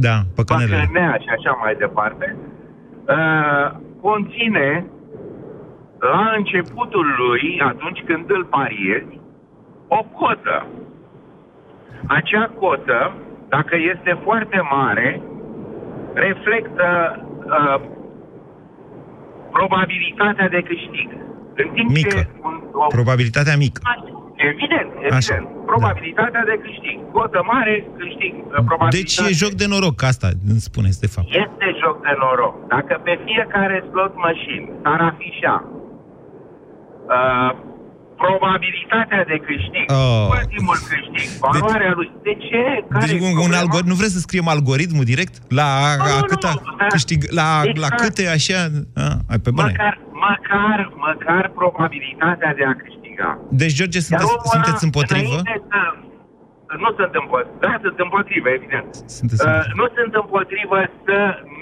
[0.07, 0.89] da, păcănele.
[1.23, 2.35] și așa mai departe,
[3.15, 4.85] uh, conține
[5.99, 9.19] la începutul lui, atunci când îl pariezi,
[9.87, 10.67] o cotă.
[12.07, 13.13] Acea cotă,
[13.49, 15.21] dacă este foarte mare,
[16.13, 16.87] reflectă
[17.45, 17.81] uh,
[19.51, 21.09] probabilitatea de câștig.
[21.55, 22.17] În timp mică.
[22.17, 22.87] Ce un, o...
[22.87, 23.81] Probabilitatea mică.
[24.35, 25.13] Evident, evident.
[25.13, 25.37] Așa.
[25.65, 26.51] Probabilitatea da.
[26.51, 26.97] de câștig.
[27.11, 28.33] Cotă mare, câștig.
[28.35, 28.97] Uh, probabilitate.
[28.97, 31.27] Deci e joc de noroc, asta îmi spuneți de fapt.
[31.27, 32.55] Este joc de noroc.
[32.75, 35.55] Dacă pe fiecare slot machine s-ar afișa
[37.15, 37.51] uh,
[38.23, 40.27] probabilitatea de câștig, oh.
[40.39, 42.09] ultimul câștig, valoarea lui.
[42.27, 42.63] De ce?
[42.93, 45.35] Care deci un, un algor- nu vreți să scriem algoritmul direct?
[45.59, 47.79] La no, a, câta nu, nu, câștig, la, exact.
[47.83, 48.59] la câte așa...
[49.03, 49.71] A, ai pe bune.
[49.71, 49.95] Măcar,
[50.29, 50.77] măcar,
[51.07, 53.29] măcar probabilitatea de a câștiga.
[53.61, 55.37] Deci, George, sunteți, sunteți împotrivă?
[55.45, 55.81] Să,
[56.83, 57.57] nu sunt împotrivă.
[57.65, 58.89] Da, sunt împotrivă, evident.
[59.17, 61.17] Sunteți uh, nu sunt împotrivă să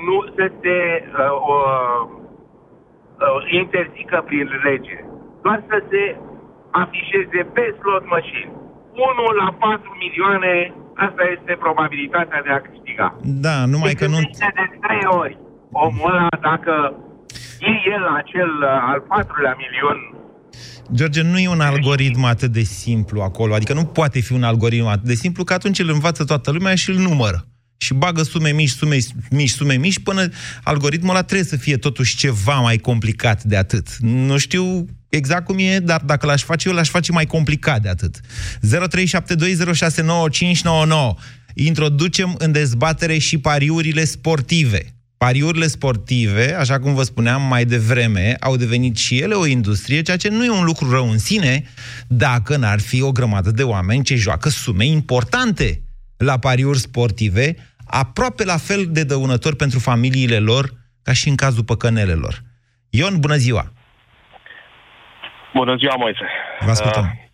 [0.08, 2.02] nu să se uh, uh,
[3.26, 4.98] uh, interzică prin lege.
[5.44, 6.04] Doar să se
[6.84, 8.52] afișeze pe slot machine.
[8.94, 10.54] 1 la 4 milioane,
[11.06, 13.08] asta este probabilitatea de a câștiga.
[13.46, 14.20] Da, numai că nu...
[14.62, 15.36] de 3 ori.
[15.72, 16.74] Omul ăla, dacă
[17.70, 20.00] e el acel uh, al patrulea milion
[20.94, 23.54] George, nu e un algoritm atât de simplu acolo.
[23.54, 26.76] Adică nu poate fi un algoritm atât de simplu, că atunci îl învață toată lumea
[26.76, 27.46] și îl numără.
[27.78, 28.98] Și bagă sume mici, sume
[29.30, 30.30] mici, sume mici, până
[30.64, 33.98] algoritmul ăla trebuie să fie totuși ceva mai complicat de atât.
[34.00, 37.90] Nu știu exact cum e, dar dacă l-aș face eu, l-aș face mai complicat de
[37.90, 38.20] atât.
[38.20, 38.22] 0372069599.
[41.54, 44.92] Introducem în dezbatere și pariurile sportive.
[45.18, 50.18] Pariurile sportive, așa cum vă spuneam mai devreme, au devenit și ele o industrie, ceea
[50.18, 51.64] ce nu e un lucru rău în sine,
[52.08, 55.82] dacă n-ar fi o grămadă de oameni ce joacă sume importante
[56.18, 57.56] la pariuri sportive,
[57.88, 60.66] aproape la fel de dăunători pentru familiile lor,
[61.04, 62.36] ca și în cazul păcănelelor.
[62.90, 63.72] Ion, bună ziua!
[65.54, 66.26] Bună ziua, Moise.
[66.60, 67.04] Vă ascultăm.
[67.04, 67.28] Uh,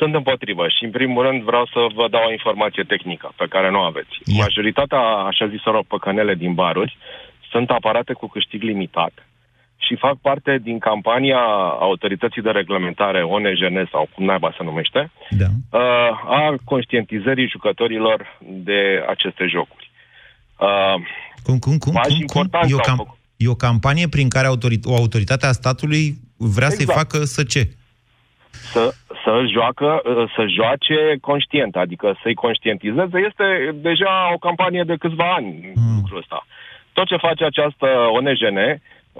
[0.00, 3.70] sunt împotrivă și, în primul rând, vreau să vă dau o informație tehnică pe care
[3.70, 4.14] nu o aveți.
[4.24, 4.40] Yeah.
[4.40, 6.96] Majoritatea, așa ziselor, păcănele din baruri
[7.50, 9.12] sunt aparate cu câștig limitat
[9.90, 11.40] și fac parte din campania
[11.88, 15.46] autorității de reglementare ONGN sau cum naiba se numește, da.
[15.70, 19.90] uh, a conștientizării jucătorilor de aceste jocuri.
[20.58, 20.94] Uh,
[21.42, 21.92] cum, cum, cum?
[21.92, 22.48] cum, cum?
[22.68, 26.04] E, o cam- e o campanie prin care autorit- o autoritate a statului
[26.36, 26.74] vrea exact.
[26.74, 27.62] să-i facă să ce?
[28.50, 30.02] Să, să, joacă,
[30.36, 35.96] să joace conștient, adică să-i conștientizeze, este deja o campanie de câțiva ani mm.
[35.96, 36.46] lucrul ăsta.
[36.92, 38.58] Tot ce face această ONGN,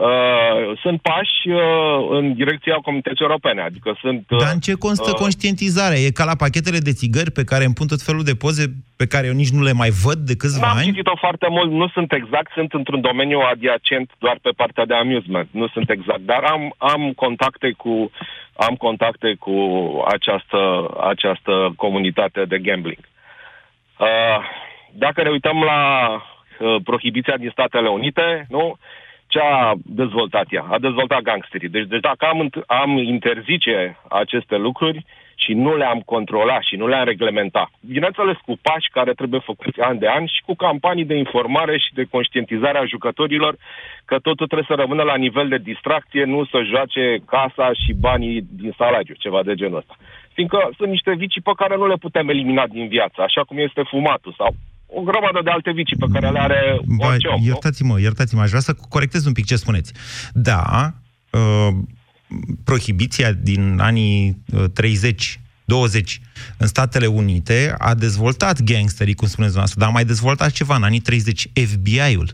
[0.07, 1.63] uh, sunt pași uh,
[2.11, 3.61] în direcția comunității europene.
[3.63, 4.25] Adică sunt...
[4.31, 5.99] Uh, Dar în ce constă uh, conștientizarea?
[5.99, 8.65] E ca la pachetele de țigări pe care îmi pun tot felul de poze
[8.97, 10.87] pe care eu nici nu le mai văd de câțiva N-am ani?
[10.87, 15.49] citit-o foarte mult, nu sunt exact, sunt într-un domeniu adiacent doar pe partea de amusement,
[15.51, 18.11] nu sunt exact, dar am, am contacte cu
[18.67, 19.57] am contacte cu
[20.09, 23.05] această, această comunitate de gambling.
[23.99, 24.39] Uh,
[24.93, 28.79] dacă ne uităm la uh, prohibiția din Statele Unite, nu?
[29.33, 30.65] Ce a dezvoltat ea?
[30.71, 31.69] A dezvoltat gangsterii.
[31.69, 37.05] Deci, deci dacă am, am interzice aceste lucruri și nu le-am controlat și nu le-am
[37.05, 41.79] reglementat, bineînțeles cu pași care trebuie făcuți an de an și cu campanii de informare
[41.79, 43.55] și de conștientizare a jucătorilor
[44.05, 48.45] că totul trebuie să rămână la nivel de distracție, nu să joace casa și banii
[48.51, 49.95] din salariu, ceva de genul ăsta.
[50.33, 53.83] Fiindcă sunt niște vicii pe care nu le putem elimina din viață, așa cum este
[53.83, 54.55] fumatul sau
[54.93, 57.43] o grămadă de alte vicii pe care le are orice om.
[57.43, 59.93] Iertați-mă, iertați-mă, aș vrea să corectez un pic ce spuneți.
[60.33, 60.93] Da,
[61.31, 61.69] uh,
[62.65, 66.21] prohibiția din anii uh, 30 20
[66.59, 70.83] în Statele Unite a dezvoltat gangsterii, cum spuneți dumneavoastră, dar a mai dezvoltat ceva în
[70.83, 72.31] anii 30, FBI-ul.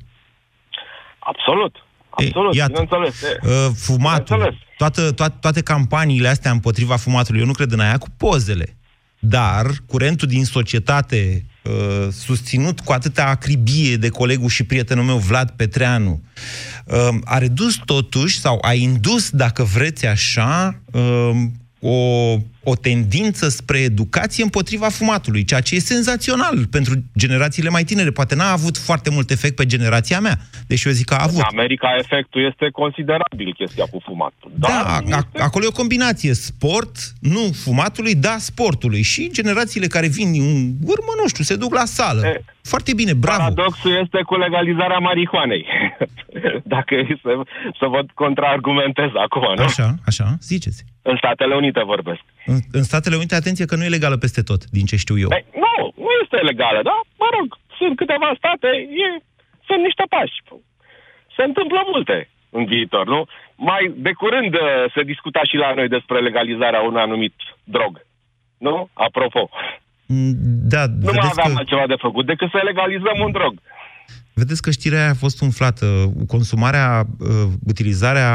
[1.19, 1.75] Absolut.
[2.11, 3.23] Absolut, Ei, iată, bineînțeles.
[3.23, 4.77] Uh, fumatul, bineînțeles.
[4.77, 8.77] toată, toate, toate campaniile astea împotriva fumatului, eu nu cred în aia cu pozele.
[9.19, 15.51] Dar curentul din societate, uh, susținut cu atâta acribie de colegul și prietenul meu Vlad
[15.51, 16.23] Petreanu,
[16.85, 21.31] uh, a redus totuși, sau a indus, dacă vreți așa, uh,
[21.81, 22.37] o,
[22.69, 28.11] o tendință spre educație împotriva fumatului, ceea ce e senzațional pentru generațiile mai tinere.
[28.11, 31.37] Poate n-a avut foarte mult efect pe generația mea, deși eu zic că a avut.
[31.51, 34.51] În America efectul este considerabil chestia cu fumatul.
[34.55, 36.33] Da, Dar a- acolo e o combinație.
[36.35, 39.03] Sport, nu fumatului, da sportului.
[39.03, 42.27] Și generațiile care vin din urmă, nu știu, se duc la sală.
[42.27, 43.39] E, Foarte bine, bravo.
[43.43, 45.67] Paradoxul este cu legalizarea marihuanei.
[46.75, 47.33] Dacă e să,
[47.81, 49.63] să vă contraargumentez acum, nu?
[49.63, 50.85] Așa, așa, ziceți.
[51.03, 52.23] În Statele Unite vorbesc.
[52.47, 55.29] În, în Statele Unite, atenție că nu e legală peste tot, din ce știu eu.
[55.37, 55.75] Ei, nu,
[56.05, 56.97] nu este legală, da?
[57.23, 57.47] Mă rog,
[57.79, 58.69] sunt câteva state,
[59.05, 59.09] e,
[59.69, 60.39] sunt niște pași.
[61.37, 63.27] Se întâmplă multe în viitor, nu?
[63.57, 64.61] Mai de curând uh,
[64.95, 67.93] se discuta și la noi despre legalizarea unui anumit drog.
[68.59, 68.89] Nu?
[68.93, 69.51] Apropo.
[70.07, 70.33] Mm,
[70.73, 73.55] Da, Nu mai vedeți aveam că, altceva de făcut decât să legalizăm un drog.
[74.35, 76.13] vedeți că știrea aia a fost umflată.
[76.27, 77.29] Consumarea, uh,
[77.67, 78.31] utilizarea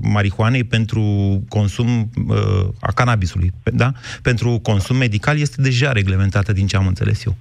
[0.00, 1.02] marihuanei pentru
[1.48, 3.90] consum uh, a cannabisului, pe- da?
[4.22, 7.34] Pentru consum medical este deja reglementată din ce am înțeles eu.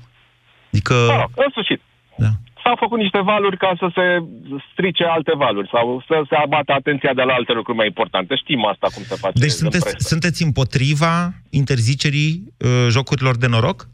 [0.71, 1.81] Adică, Mă rog, în sfârșit.
[2.15, 2.31] Da.
[2.63, 4.23] S-au făcut niște valuri ca să se
[4.71, 8.35] strice alte valuri sau să se abată atenția de la alte lucruri mai importante.
[8.35, 10.07] Știm asta cum se face Deci în sunteți, presă.
[10.11, 13.87] sunteți împotriva interzicerii uh, jocurilor de noroc?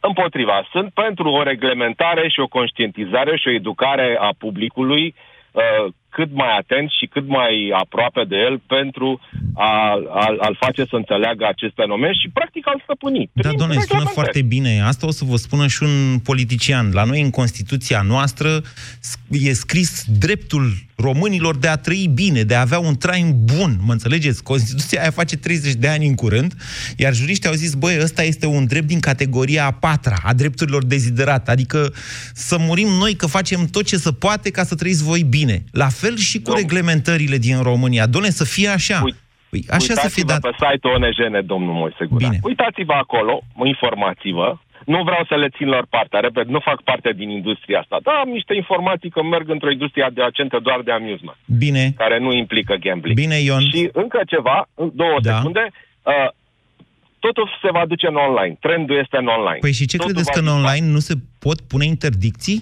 [0.00, 0.68] Împotriva.
[0.70, 5.14] Sunt pentru o reglementare și o conștientizare și o educare a publicului
[5.52, 7.52] uh, cât mai atent și cât mai
[7.82, 9.08] aproape de el pentru
[9.54, 9.72] a,
[10.22, 13.30] a, a-l face să înțeleagă acest fenomen și practic a-l stăpâni.
[13.32, 14.14] Da, prin doamne, sună reglementări.
[14.18, 14.72] foarte bine.
[14.90, 16.86] Asta o să vă spună și un politician.
[16.98, 18.48] La noi, în Constituția noastră,
[19.00, 20.64] s- e scris dreptul
[20.98, 23.22] românilor de a trăi bine, de a avea un trai
[23.56, 23.70] bun.
[23.86, 24.42] Mă înțelegeți?
[24.42, 26.54] Constituția aia face 30 de ani în curând,
[26.96, 30.84] iar juriștii au zis, băi, ăsta este un drept din categoria a patra, a drepturilor
[30.84, 31.50] deziderate.
[31.50, 31.92] Adică
[32.34, 35.64] să murim noi că facem tot ce se poate ca să trăiți voi bine.
[35.72, 38.06] La fel și cu Domn- reglementările din România.
[38.06, 39.00] Doamne, să fie așa.
[39.04, 39.18] Uite,
[39.50, 40.40] Păi, așa să fie, Uitați-vă dar...
[40.50, 42.28] pe site-ul ONGN, domnul Moise Guran.
[42.30, 42.40] Bine.
[42.42, 44.48] Uitați-vă acolo, informați-vă.
[44.86, 47.96] Nu vreau să le țin lor partea, repet, nu fac parte din industria asta.
[48.02, 52.32] Da, am niște informații că merg într-o industrie adiacentă doar de amusement, Bine, care nu
[52.32, 53.16] implică gambling.
[53.18, 53.60] bine, Ion.
[53.72, 55.34] Și încă ceva, în două Da.
[55.36, 55.64] secunde,
[56.02, 56.28] uh,
[57.18, 58.56] totul se va duce în online.
[58.60, 59.58] Trendul este în online.
[59.60, 62.58] Păi și ce Totul credeți va că în fi- online nu se pot pune interdicții?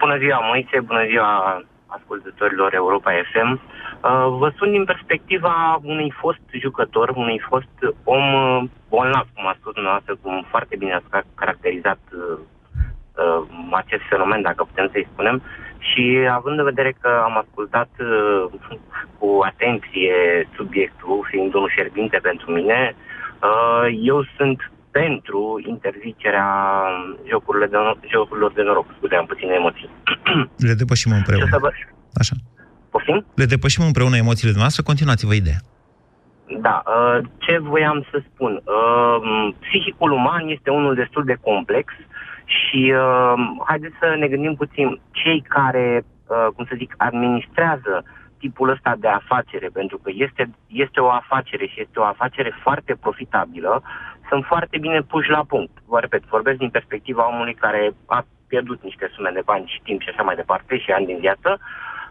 [0.00, 3.50] Bună ziua, Moise, bună ziua, ascultătorilor Europa FM.
[3.52, 3.60] Uh,
[4.38, 9.72] vă sun din perspectiva unui fost jucător, unui fost om uh, bolnav, cum a spus
[9.72, 12.38] dumneavoastră, cum foarte bine a caracterizat uh,
[13.22, 15.42] uh, acest fenomen, dacă putem să-i spunem.
[15.78, 18.44] Și având în vedere că am ascultat uh,
[19.18, 20.14] cu atenție
[20.56, 26.48] subiectul, fiind unul fierbinte pentru mine, uh, eu sunt pentru interzicerea
[27.28, 27.76] jocurilor de,
[28.08, 28.86] jocurilor de noroc.
[28.96, 29.90] Scuze, am puține emoții.
[30.68, 31.58] Le depășim împreună.
[32.14, 32.34] Așa.
[32.90, 33.24] Poftim?
[33.34, 35.60] Le depășim împreună emoțiile noastre, continuați-vă ideea.
[36.58, 38.62] Da, uh, ce voiam să spun?
[38.64, 41.92] Uh, psihicul uman este unul destul de complex
[42.44, 43.34] și uh,
[43.66, 46.04] haideți să ne gândim puțin, cei care,
[46.54, 48.04] cum să zic, administrează
[48.38, 52.92] tipul ăsta de afacere, pentru că este, este o afacere și este o afacere foarte
[53.00, 53.82] profitabilă,
[54.30, 55.74] sunt foarte bine puși la punct.
[55.92, 60.00] Vă repet, vorbesc din perspectiva omului care a pierdut niște sume de bani și timp
[60.00, 61.50] și așa mai departe și ani din viață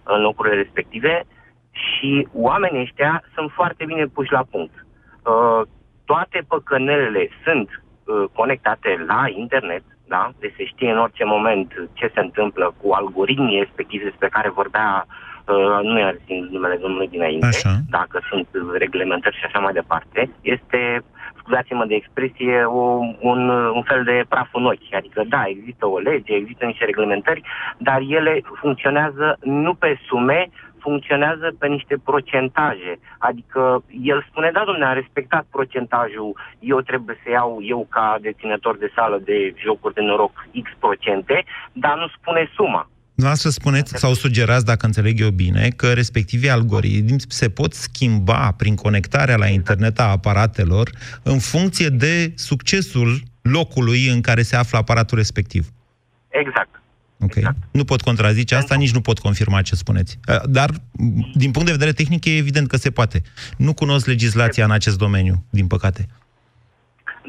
[0.03, 1.23] în locurile respective
[1.71, 4.75] și oamenii ăștia sunt foarte bine puși la punct.
[4.84, 5.62] Uh,
[6.05, 10.32] toate păcănelele sunt uh, conectate la internet, da?
[10.39, 15.05] Deci se știe în orice moment ce se întâmplă cu algoritmii respectivi despre care vorbea
[15.05, 16.15] uh, nu i-ar
[16.51, 17.75] numele domnului dinainte, Așa.
[17.89, 21.03] dacă sunt reglementări și așa mai departe, este
[21.50, 22.82] scuzați-mă de expresie, o,
[23.20, 24.94] un, un fel de praf în ochi.
[24.94, 27.42] Adică, da, există o lege, există niște reglementări,
[27.78, 33.00] dar ele funcționează nu pe sume, funcționează pe niște procentaje.
[33.18, 38.78] Adică el spune, da, domnule, a respectat procentajul, eu trebuie să iau, eu ca deținător
[38.78, 42.90] de sală de jocuri de noroc, X procente, dar nu spune suma.
[43.19, 48.75] Noastră spuneți sau sugerați, dacă înțeleg eu bine, că respectivii algoritmi se pot schimba prin
[48.75, 50.89] conectarea la internet a aparatelor
[51.23, 55.71] în funcție de succesul locului în care se află aparatul respectiv.
[56.29, 56.82] Exact.
[57.19, 57.36] Ok.
[57.36, 57.58] Exact.
[57.71, 60.19] Nu pot contrazice asta, nici nu pot confirma ce spuneți.
[60.45, 60.69] Dar,
[61.34, 63.21] din punct de vedere tehnic, e evident că se poate.
[63.58, 66.08] Nu cunosc legislația în acest domeniu, din păcate.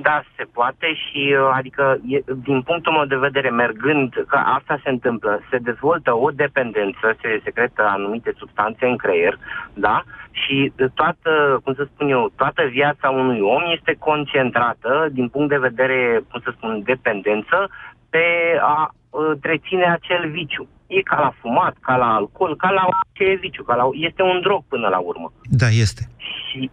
[0.03, 4.81] Da, se poate și, uh, adică, e, din punctul meu de vedere, mergând, că asta
[4.83, 9.39] se întâmplă, se dezvoltă o dependență, se secretă anumite substanțe în creier,
[9.75, 10.03] da?
[10.31, 15.67] Și toată, cum să spun eu, toată viața unui om este concentrată, din punct de
[15.69, 17.71] vedere, cum să spun, dependență,
[18.11, 18.25] pe
[18.61, 20.69] a întreține acel viciu.
[20.87, 24.41] E ca la fumat, ca la alcool, ca la orice viciu, ca la, este un
[24.41, 25.33] drog până la urmă.
[25.43, 26.03] Da, este.
[26.17, 26.71] Și,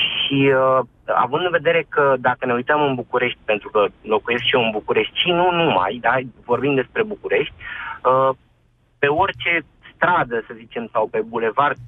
[0.00, 0.80] și uh,
[1.24, 4.70] având în vedere că dacă ne uităm în București, pentru că locuiesc și eu în
[4.70, 7.54] București, și nu numai, da, vorbim despre București,
[8.10, 8.36] uh,
[8.98, 11.78] pe orice stradă, să zicem, sau pe bulevard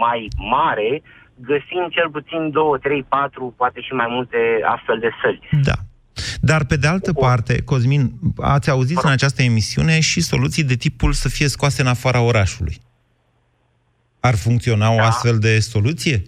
[0.00, 1.02] mai mare,
[1.34, 4.38] găsim cel puțin două, trei, patru, poate și mai multe
[4.74, 5.48] astfel de săli.
[5.62, 5.76] Da.
[6.40, 11.12] Dar, pe de altă parte, Cosmin, ați auzit în această emisiune și soluții de tipul
[11.12, 12.76] să fie scoase în afara orașului.
[14.20, 14.92] Ar funcționa da.
[14.92, 16.22] o astfel de soluție?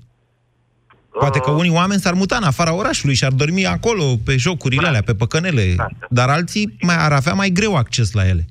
[1.19, 1.57] Poate că uh.
[1.59, 4.89] unii oameni s-ar muta în afara orașului și ar dormi acolo, pe jocurile da.
[4.89, 5.87] alea, pe păcănele, da.
[6.09, 8.45] dar alții mai ar avea mai greu acces la ele.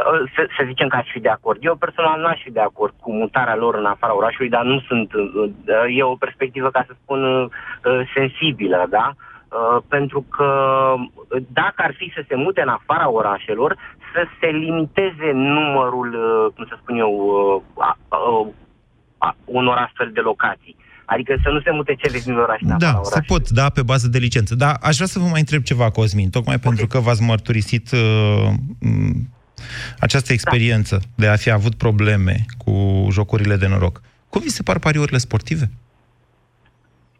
[0.00, 1.58] Uh, să, să zicem că aș fi de acord.
[1.64, 4.80] Eu personal nu aș fi de acord cu mutarea lor în afara orașului, dar nu
[4.80, 5.12] sunt...
[5.12, 5.50] Uh,
[5.96, 7.50] e o perspectivă, ca să spun,
[8.14, 9.14] sensibilă, da?
[9.88, 10.48] Pentru că
[11.52, 13.76] dacă ar fi să se mute în afara orașelor,
[14.12, 16.10] să se limiteze numărul,
[16.54, 17.10] cum să spun eu,
[19.44, 20.76] unor astfel de locații.
[21.04, 22.60] Adică să nu se mute cele din oraș.
[22.78, 23.06] Da, oraș.
[23.06, 24.54] se pot, da, pe bază de licență.
[24.54, 26.66] Dar aș vrea să vă mai întreb ceva, Cosmin, tocmai okay.
[26.68, 28.50] pentru că v-ați mărturisit uh,
[29.98, 31.04] această experiență da.
[31.14, 32.72] de a fi avut probleme cu
[33.10, 34.00] jocurile de noroc.
[34.28, 35.70] Cum vi se par pariurile sportive?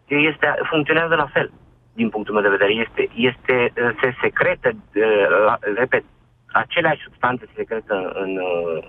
[0.07, 1.53] Este, funcționează la fel,
[1.93, 2.73] din punctul meu de vedere.
[2.73, 6.05] Este, este se secretă, uh, repet,
[6.53, 8.39] aceleași substanțe se secretă în,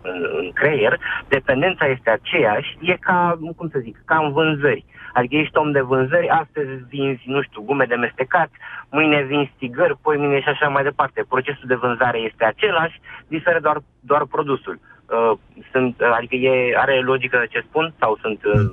[0.04, 4.86] în, în creier, dependența este aceeași, e ca, cum să zic, ca în vânzări.
[5.14, 8.50] Adică ești om de vânzări, astăzi vinzi, nu știu, gume de mestecat,
[8.90, 11.26] mâine vinzi tigări, poi mâine și așa mai departe.
[11.28, 14.80] Procesul de vânzare este același, diferă doar, doar produsul.
[14.80, 15.38] Uh,
[15.72, 18.40] sunt, adică e, are logică ce spun sau sunt...
[18.44, 18.72] Uh,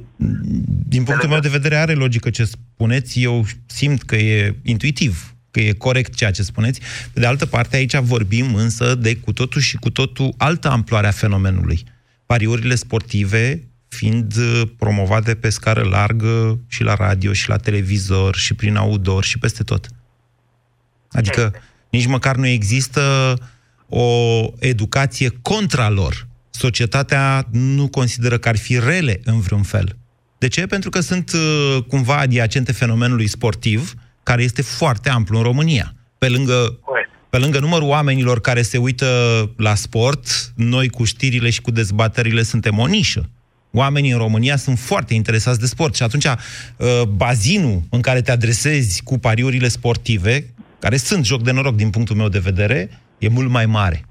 [0.89, 5.65] Din punctul meu de vedere are logică ce spuneți, eu simt că e intuitiv că
[5.65, 6.81] e corect ceea ce spuneți.
[7.13, 11.07] Pe de altă parte, aici vorbim însă de cu totul și cu totul altă amploare
[11.07, 11.85] a fenomenului.
[12.27, 18.55] Pariurile sportive fiind uh, promovate pe scară largă și la radio și la televizor și
[18.55, 19.89] prin outdoor și peste tot.
[21.11, 21.53] Adică
[21.91, 23.35] nici măcar nu există
[23.89, 24.07] o
[24.59, 26.27] educație contra lor.
[26.51, 29.97] Societatea nu consideră că ar fi rele în vreun fel.
[30.39, 30.67] De ce?
[30.67, 33.95] Pentru că sunt uh, cumva adiacente fenomenului sportiv,
[34.29, 35.95] care este foarte amplu în România.
[36.19, 36.79] Pe lângă
[37.31, 39.07] Pe lângă numărul oamenilor care se uită
[39.57, 43.31] la sport, noi cu știrile și cu dezbaterile suntem o nișă.
[43.73, 48.31] Oamenii în România sunt foarte interesați de sport și atunci uh, bazinul în care te
[48.31, 53.29] adresezi cu pariurile sportive, care sunt joc de noroc din punctul meu de vedere, e
[53.29, 54.05] mult mai mare.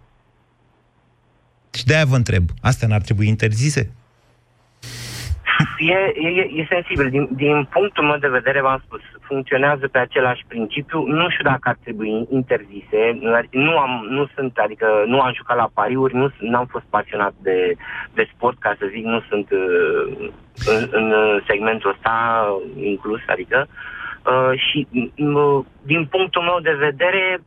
[1.73, 3.91] Și de-aia vă întreb, astea n-ar trebui interzise?
[5.77, 7.09] E, e, e sensibil.
[7.09, 11.05] Din, din punctul meu de vedere, v-am spus, funcționează pe același principiu.
[11.05, 13.19] Nu știu dacă ar trebui interzise.
[13.51, 17.75] Nu, am, nu sunt, adică nu am jucat la pariuri, nu am fost pasionat de,
[18.13, 20.29] de sport, ca să zic, nu sunt uh,
[20.65, 21.13] în, în
[21.47, 22.45] segmentul ăsta
[22.75, 23.67] inclus, adică.
[24.25, 27.39] Uh, și uh, din punctul meu de vedere,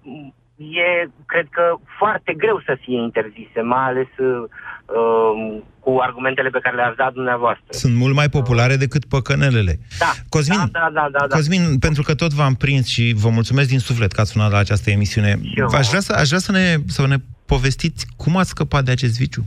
[0.56, 4.48] e, cred că, foarte greu să fie interzise, mai ales uh, Um,
[5.80, 7.64] cu argumentele pe care le-ați dat dumneavoastră.
[7.68, 9.78] Sunt mult mai populare decât păcănelele.
[9.98, 11.36] Da, Cosmin, da, da, da, da, da.
[11.36, 14.58] Cosmin, pentru că tot v-am prins și vă mulțumesc din suflet că ați sunat la
[14.58, 15.40] această emisiune,
[15.72, 17.16] aș vrea, să, aș vrea să, ne, să ne
[17.46, 19.46] povestiți cum ați scăpat de acest viciu.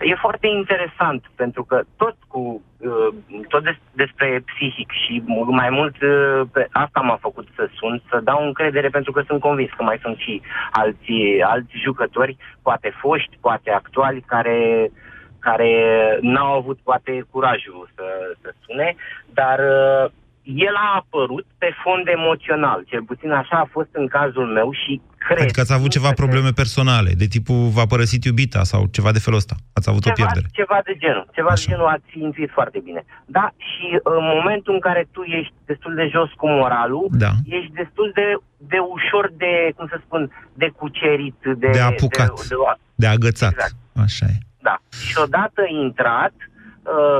[0.00, 3.08] E foarte interesant, pentru că tot cu uh,
[3.48, 8.20] tot des, despre psihic și mai mult uh, pe asta m-a făcut să sun, să
[8.24, 13.38] dau încredere pentru că sunt convins că mai sunt și alți, alți jucători, poate foști,
[13.40, 14.90] poate actuali, care
[15.38, 15.72] care
[16.20, 18.04] n-au avut poate curajul să,
[18.42, 18.94] să sune,
[19.32, 20.10] dar uh,
[20.44, 25.00] el a apărut pe fond emoțional, cel puțin așa a fost în cazul meu și
[25.18, 25.40] cred...
[25.40, 29.38] Adică ați avut ceva probleme personale, de tipul v-a părăsit iubita sau ceva de felul
[29.38, 29.54] ăsta?
[29.72, 30.46] Ați avut ceva, o pierdere?
[30.52, 31.64] Ceva de genul, ceva Așa.
[31.64, 33.04] de genul ați intuit foarte bine.
[33.26, 37.32] Da, și în momentul în care tu ești destul de jos cu moralul, da.
[37.44, 38.26] ești destul de,
[38.56, 40.22] de ușor de, cum să spun,
[40.54, 41.68] de cucerit, de...
[41.70, 43.52] De apucat, de, de, de, de agățat.
[43.52, 43.76] Exact.
[44.06, 44.36] Așa e.
[44.68, 44.76] Da.
[45.06, 46.53] Și odată intrat, uh,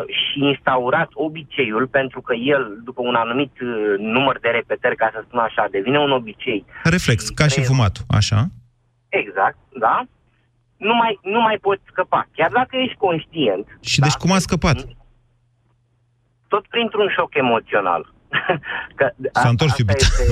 [0.07, 5.25] și instaurat obiceiul, pentru că el, după un anumit uh, număr de repetări, ca să
[5.27, 6.65] spun așa, devine un obicei.
[6.83, 8.47] Reflex, și ca și fumatul, așa?
[9.09, 10.07] Exact, da.
[10.77, 13.67] Nu mai, nu mai poți scăpa, chiar dacă ești conștient.
[13.81, 14.87] Și da, deci cum a scăpat?
[16.49, 18.13] Tot printr-un șoc emoțional.
[18.99, 20.01] că s-a întors iubit.
[20.01, 20.25] Este...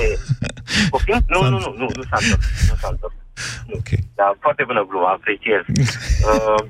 [0.90, 1.18] Poftim?
[1.26, 2.70] Nu, nu, nu, nu, nu s-a întors.
[2.70, 3.14] Nu s-a întors.
[3.78, 3.98] Okay.
[4.14, 5.62] Da, foarte bună glumă, apreciez.
[6.30, 6.64] uh,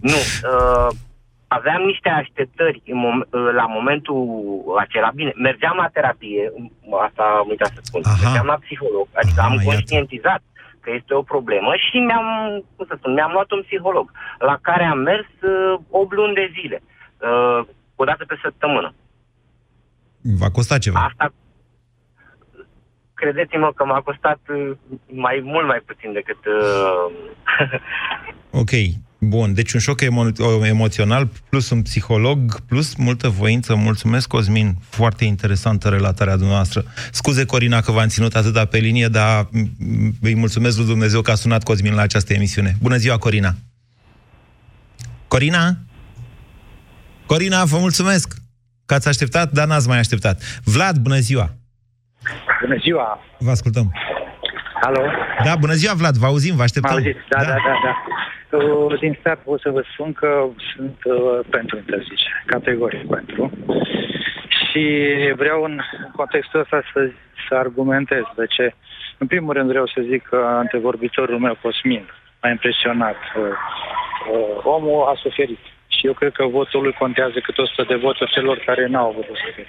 [0.00, 0.18] nu,
[0.52, 0.88] uh,
[1.58, 3.28] aveam niște așteptări în mom-
[3.60, 4.20] la momentul
[4.78, 5.10] acela.
[5.14, 6.52] Bine, mergeam la terapie,
[7.06, 8.00] asta am uitat să spun.
[8.04, 8.16] Aha.
[8.22, 10.78] Mergeam la psiholog, adică Aha, am conștientizat iată.
[10.80, 12.26] că este o problemă și mi-am,
[12.76, 14.06] cum să spun, mi-am luat un psiholog
[14.38, 16.82] la care am mers uh, 8 luni de zile,
[17.28, 17.60] uh,
[17.94, 18.94] o dată pe săptămână.
[20.38, 21.00] V-a costat ceva?
[21.00, 21.32] Asta,
[23.14, 24.70] credeți-mă că m-a costat uh,
[25.06, 26.40] mai mult mai puțin decât...
[26.46, 27.06] Uh...
[28.62, 28.72] ok.
[29.28, 33.74] Bun, deci un șoc emo- emoțional, plus un psiholog, plus multă voință.
[33.74, 34.76] Mulțumesc, Cosmin.
[34.88, 36.84] Foarte interesantă relatarea dumneavoastră.
[37.12, 39.48] Scuze, Corina, că v-am ținut atâta pe linie, dar
[40.20, 42.76] îi mulțumesc lui Dumnezeu că a sunat Cosmin la această emisiune.
[42.80, 43.54] Bună ziua, Corina!
[45.28, 45.76] Corina?
[47.26, 48.34] Corina, vă mulțumesc
[48.86, 50.60] că ați așteptat, dar n-ați mai așteptat.
[50.64, 51.54] Vlad, bună ziua!
[52.60, 53.18] Bună ziua!
[53.38, 53.92] Vă ascultăm.
[54.82, 55.00] Alo?
[55.44, 57.02] Da, bună ziua, Vlad, vă auzim, vă așteptăm.
[57.02, 57.54] Da, da, da, da.
[57.84, 58.13] da.
[58.54, 63.50] Uh, din start pot să vă spun că sunt uh, pentru interzicere, categoric pentru.
[64.48, 64.82] Și
[65.36, 65.80] vreau în
[66.16, 67.10] contextul ăsta să,
[67.48, 68.74] să argumentez de ce.
[69.18, 72.04] În primul rând vreau să zic că antevorbitorul meu, Cosmin,
[72.42, 73.16] m-a impresionat.
[73.36, 73.42] Uh,
[74.32, 75.58] uh, omul a suferit.
[75.86, 79.26] Și eu cred că votul lui contează cât 100 de voturi celor care n-au avut
[79.26, 79.66] de suferit.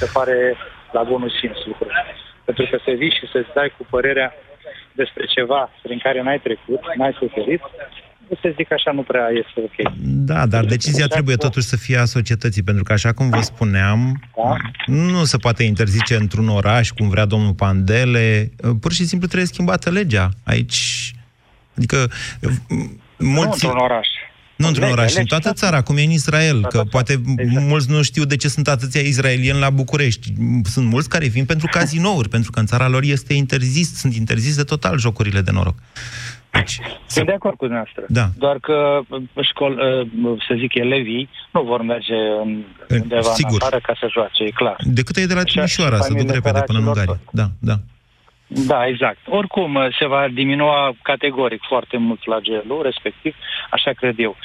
[0.00, 0.56] Se pare
[0.92, 1.92] la bunul simț lucrul.
[2.44, 4.34] Pentru că să vii și să-ți dai cu părerea
[4.96, 7.60] despre ceva prin care n-ai trecut, n-ai suferit,
[8.28, 9.92] să zic așa, nu prea este ok.
[10.30, 14.22] Da, dar decizia trebuie totuși să fie a societății, pentru că, așa cum vă spuneam,
[14.36, 14.56] da?
[14.86, 19.90] nu se poate interzice într-un oraș, cum vrea domnul Pandele, pur și simplu trebuie schimbată
[19.90, 20.28] legea.
[20.44, 21.12] Aici,
[21.76, 21.96] adică...
[23.18, 23.64] Mulți...
[23.64, 24.08] Nu într-un oraș.
[24.56, 27.66] Nu într-un oraș, în toată țara, cum e în Israel, că poate exact.
[27.66, 30.32] mulți nu știu de ce sunt atâția israelieni la București.
[30.64, 34.62] Sunt mulți care vin pentru cazinouri, pentru că în țara lor este interzis, sunt interzise
[34.62, 35.74] total jocurile de noroc.
[36.50, 38.04] Deci, sunt de acord cu dumneavoastră.
[38.08, 38.28] Da.
[38.38, 39.00] Doar că
[39.40, 43.52] școl, uh, să zic, elevii nu vor merge în, undeva Sigur.
[43.52, 44.76] în afară ca să joace, e clar.
[44.80, 47.18] De cât e de la Timișoara, să duc repede până în Ungaria.
[47.30, 47.74] Da, da.
[48.46, 49.18] Da, exact.
[49.28, 53.34] Oricum, se va diminua categoric foarte mult la gelul respectiv,
[53.70, 54.36] așa cred eu.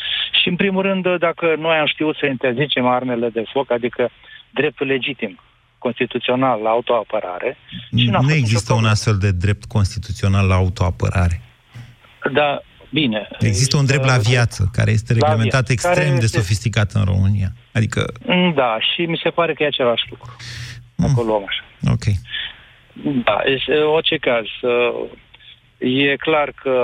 [0.42, 4.10] Și, în primul rând, dacă noi am știut să interzicem armele de foc, adică
[4.50, 5.40] dreptul legitim
[5.78, 7.58] constituțional la autoapărare...
[7.98, 11.42] Și nu există un astfel de drept constituțional la autoapărare.
[12.34, 13.18] Da, bine.
[13.20, 17.50] Există, există un drept la viață, care este reglementat viață, extrem de sofisticat în România.
[17.74, 18.14] Adică...
[18.56, 20.36] Da, și mi se pare că e același lucru.
[20.96, 21.06] Mm.
[21.06, 21.64] Acolo luăm așa.
[21.92, 22.06] Ok.
[23.24, 24.46] Da, este orice caz.
[24.62, 25.10] uh,
[25.84, 26.76] E clar că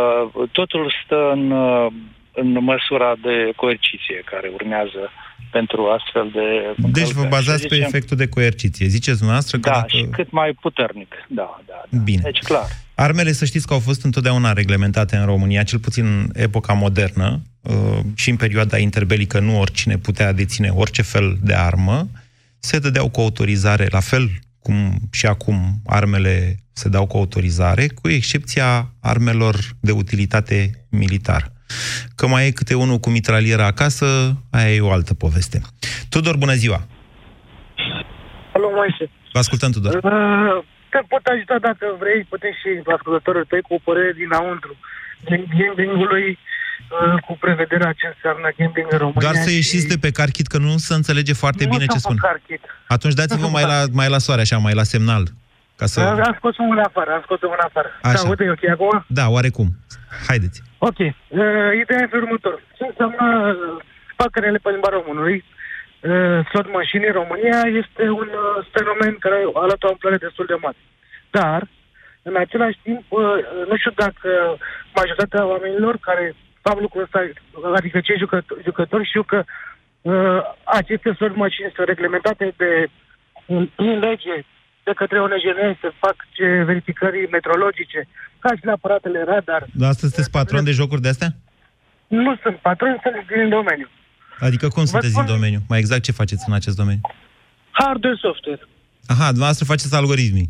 [0.51, 1.87] totul stă în, uh,
[2.33, 5.11] în măsura de coerciție care urmează
[5.51, 6.47] pentru astfel de...
[6.77, 7.29] Deci vă încălcări.
[7.29, 8.87] bazați Să pe zicem- efectul de coerciție.
[8.87, 9.87] Ziceți dumneavoastră că Da, dacă...
[9.97, 11.15] și cât mai puternic.
[11.27, 11.83] Da, da.
[11.89, 11.97] da.
[12.03, 12.21] Bine.
[12.23, 12.65] Deci clar.
[12.95, 17.41] Armele, să știți că au fost întotdeauna reglementate în România, cel puțin în epoca modernă
[17.61, 17.73] uh,
[18.15, 22.07] și în perioada interbelică nu oricine putea deține orice fel de armă.
[22.59, 24.29] Se dădeau cu autorizare, la fel
[24.67, 24.79] cum
[25.11, 26.35] și acum armele
[26.73, 28.69] se dau cu autorizare, cu excepția
[29.01, 29.55] armelor
[29.87, 30.57] de utilitate
[31.01, 31.47] militară.
[32.15, 34.07] Că mai e câte unul cu mitralieră acasă,
[34.51, 35.57] aia e o altă poveste.
[36.09, 36.79] Tudor, bună ziua!
[38.55, 39.05] Alo, Moise.
[39.33, 39.93] Vă ascultăm, Tudor.
[39.93, 44.73] Uh, te pot ajuta dacă vrei, putem și ascultătorul tăi cu o părere dinăuntru.
[45.27, 46.46] Din gambling-ului uh,
[47.25, 49.21] cu prevederea ce înseamnă gambling în România.
[49.21, 51.97] Doar să și- ieșiți de pe carchit, că nu se înțelege foarte Nu bine ce
[51.97, 52.29] sunt pe spun.
[52.29, 52.61] carchit.
[52.87, 55.23] Atunci dați-vă Nu mai sunt la, mai la soare, așa, mai la semnal.
[55.79, 55.99] Ca să...
[56.01, 57.89] Am scos mâna afară, am scos mâna afară.
[58.01, 58.23] Așa.
[58.23, 59.05] Da, uite, e ok acum?
[59.07, 59.67] Da, oarecum.
[60.27, 60.61] Haideți.
[60.77, 60.99] Ok.
[60.99, 61.09] Uh,
[61.83, 62.55] ideea este următor.
[62.77, 63.83] Ce înseamnă uh,
[64.15, 65.37] păcărele pe limba românului?
[66.01, 70.57] Uh, slot mașini în România este un uh, fenomen care arată o amploare destul de
[70.65, 70.79] mare.
[71.37, 71.61] Dar,
[72.29, 73.21] în același timp, uh,
[73.69, 74.29] nu știu dacă
[74.99, 76.25] majoritatea oamenilor care
[76.67, 77.19] fac lucrul ăsta,
[77.79, 79.39] adică cei jucători, jucători știu că
[80.01, 80.39] uh,
[80.79, 82.69] aceste slot mașini sunt reglementate de
[83.55, 84.35] în, în lege
[84.87, 87.99] de către ONGN se fac ce verificări metrologice,
[88.39, 89.61] ca și la aparatele radar.
[89.79, 91.29] Dar astăzi sunteți patron de jocuri de astea?
[92.07, 93.89] Nu sunt patron, sunt din domeniu.
[94.39, 95.59] Adică cum sunteți spun- din domeniu?
[95.69, 97.01] Mai exact ce faceți în acest domeniu?
[97.71, 98.61] Hardware, software.
[99.07, 100.47] Aha, dumneavoastră faceți algoritmii.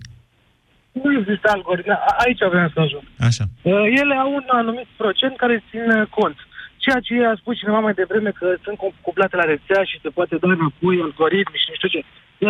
[1.03, 1.91] Nu există algoritm.
[1.91, 3.03] A- Aici vreau să ajung.
[3.29, 3.43] Așa.
[3.61, 6.37] Uh, Ele au un anumit procent care țin uh, cont.
[6.83, 10.09] Ceea ce a spus cineva mai devreme că sunt cum- cuplate la rețea și se
[10.17, 12.01] poate da înapoi algoritmi și nu știu ce,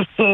[0.02, 0.26] este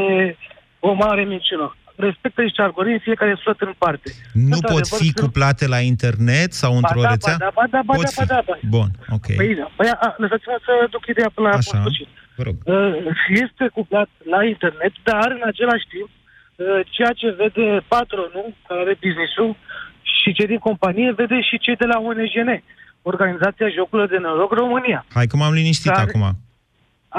[0.79, 1.67] o mare minciună.
[1.95, 4.09] Respectă niște algoritmi, fiecare slot în parte.
[4.33, 7.35] Nu Într-adevăr, pot fi sunt- cuplate la internet sau într-o Ba da, rețea?
[7.39, 8.17] Ba da, ba da, ba pot da, fi.
[8.19, 8.55] ba da, ba.
[8.75, 9.27] Bun, ok.
[9.39, 9.67] Păi, da.
[9.77, 11.69] păi a, lăsați-mă să duc ideea până la Așa.
[11.71, 12.07] bun sfârșit.
[12.37, 12.55] Vă rog.
[12.65, 16.22] Uh, Este cuplat la internet, dar în același timp, uh,
[16.95, 19.55] ceea ce vede patronul, care are business-ul,
[20.01, 22.63] și cei din companie, vede și cei de la ONGN,
[23.01, 25.05] Organizația Jocurilor de Noroc România.
[25.13, 26.23] Hai că m-am liniștit Care- acum.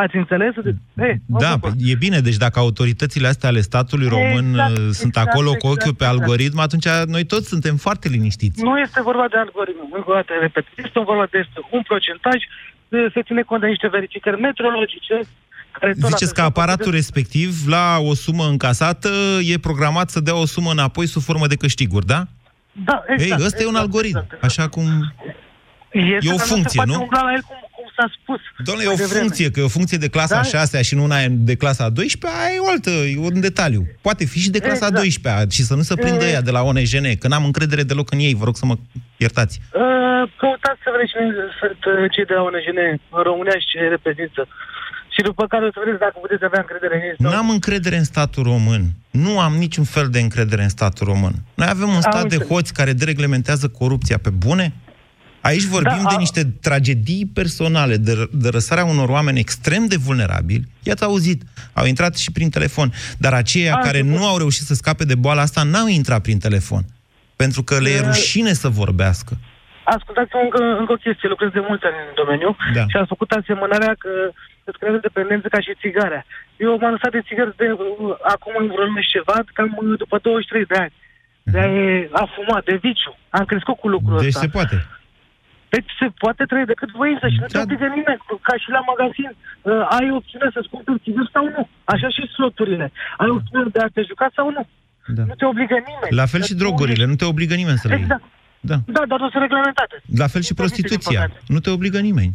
[0.02, 0.52] Ați înțeles?
[0.96, 5.14] Hey, Da, păi e bine, deci dacă autoritățile astea ale statului român Exact, uh, sunt
[5.16, 6.20] exact, acolo cu exact, ochiul pe exact.
[6.20, 8.62] algoritm, atunci noi toți suntem foarte liniștiți.
[8.62, 10.64] Nu este vorba de algoritm, încă o dată repet.
[10.84, 12.38] Este vorba de este un procentaj,
[12.88, 15.16] de- se ține cont de niște verificări metrologice.
[15.80, 19.08] Care tot la Ziceți că fel- aparatul respectiv, la o sumă încasată,
[19.42, 22.26] e programat să dea o sumă înapoi sub formă de câștiguri, da?
[22.72, 23.40] Da, exact.
[23.40, 24.44] Ei, ăsta e un exact, algoritm, exact.
[24.44, 25.14] așa cum...
[25.90, 27.00] Este, E o dar funcție, se poate nu?
[27.02, 28.40] umbla la el cum, cum s-a spus.
[28.64, 29.20] Doamne, e mai o devreme.
[29.20, 30.40] funcție, că e o funcție de clasa Da.
[30.40, 33.18] a 6 și nu una e de clasa a 12 aia e o altă, e
[33.18, 33.82] un detaliu.
[34.00, 34.94] Poate fi și de clasa Exact.
[34.96, 37.82] a 12 și să nu se prindă E- ea de la ONGN, că n-am încredere
[37.82, 38.76] deloc în ei, vă rog să mă
[39.16, 39.60] iertați.
[39.72, 39.82] Uh,
[40.40, 41.26] Căutați să vedeți cine
[41.60, 42.78] sunt uh, cei de la ONGN
[43.16, 44.40] în România și ce reprezintă.
[45.14, 47.14] Și după care o să vedeți dacă puteți avea încredere în ei.
[47.20, 48.82] sau- N-am încredere în statul român.
[49.10, 51.34] Nu am niciun fel de încredere în statul român.
[51.54, 52.46] Noi avem un Am stat de înțeles.
[52.48, 54.72] hoți care dereglementează corupția pe bune?
[55.40, 59.96] Aici vorbim Da, de a- niște tragedii personale, de, de răsarea unor oameni extrem de
[59.96, 60.68] vulnerabili.
[60.82, 61.42] I-ați auzit,
[61.72, 62.92] au intrat și prin telefon.
[63.18, 64.18] Dar aceia A, care sigur.
[64.18, 66.84] nu au reușit să scape de boala asta n-au intrat prin telefon.
[67.36, 69.36] Pentru că le e E- rușine să vorbească.
[69.84, 72.82] Ascultați-mă încă, încă o chestie, lucrez de multe ani în domeniu Da.
[72.90, 74.10] și am făcut asemănarea că
[74.68, 76.22] îți creează dependență ca și țigarea.
[76.66, 79.98] Eu m-am lăsat de țigări de uh, acum în vreo lună și ceva, cam uh,
[80.02, 80.94] după 23 de ani.
[81.56, 81.64] De
[82.20, 83.12] a fuma, de viciu.
[83.38, 84.40] Am crescut cu lucrul Deci ăsta.
[84.40, 84.76] se poate.
[85.74, 87.62] Deci se poate trăi decât voință și nu te Da.
[87.64, 88.20] obligă nimeni.
[88.48, 91.62] Ca și la magazin, uh, ai opțiunea să-ți cumperi țigări sau nu.
[91.92, 92.86] Așa și sloturile.
[93.22, 94.62] Ai opțiunea de a te juca sau nu.
[95.16, 95.22] Da.
[95.30, 96.14] Nu te obligă nimeni.
[96.20, 98.06] La fel Că și tu drogurile, nu te obligă nimeni să le iei.
[98.64, 98.82] Exact.
[98.86, 98.92] Da.
[98.96, 99.96] Da, dar nu sunt reglementate.
[100.22, 101.20] La fel și Nu permite, din prostituția.
[101.20, 101.40] păcate.
[101.54, 102.32] Nu te obligă nimeni.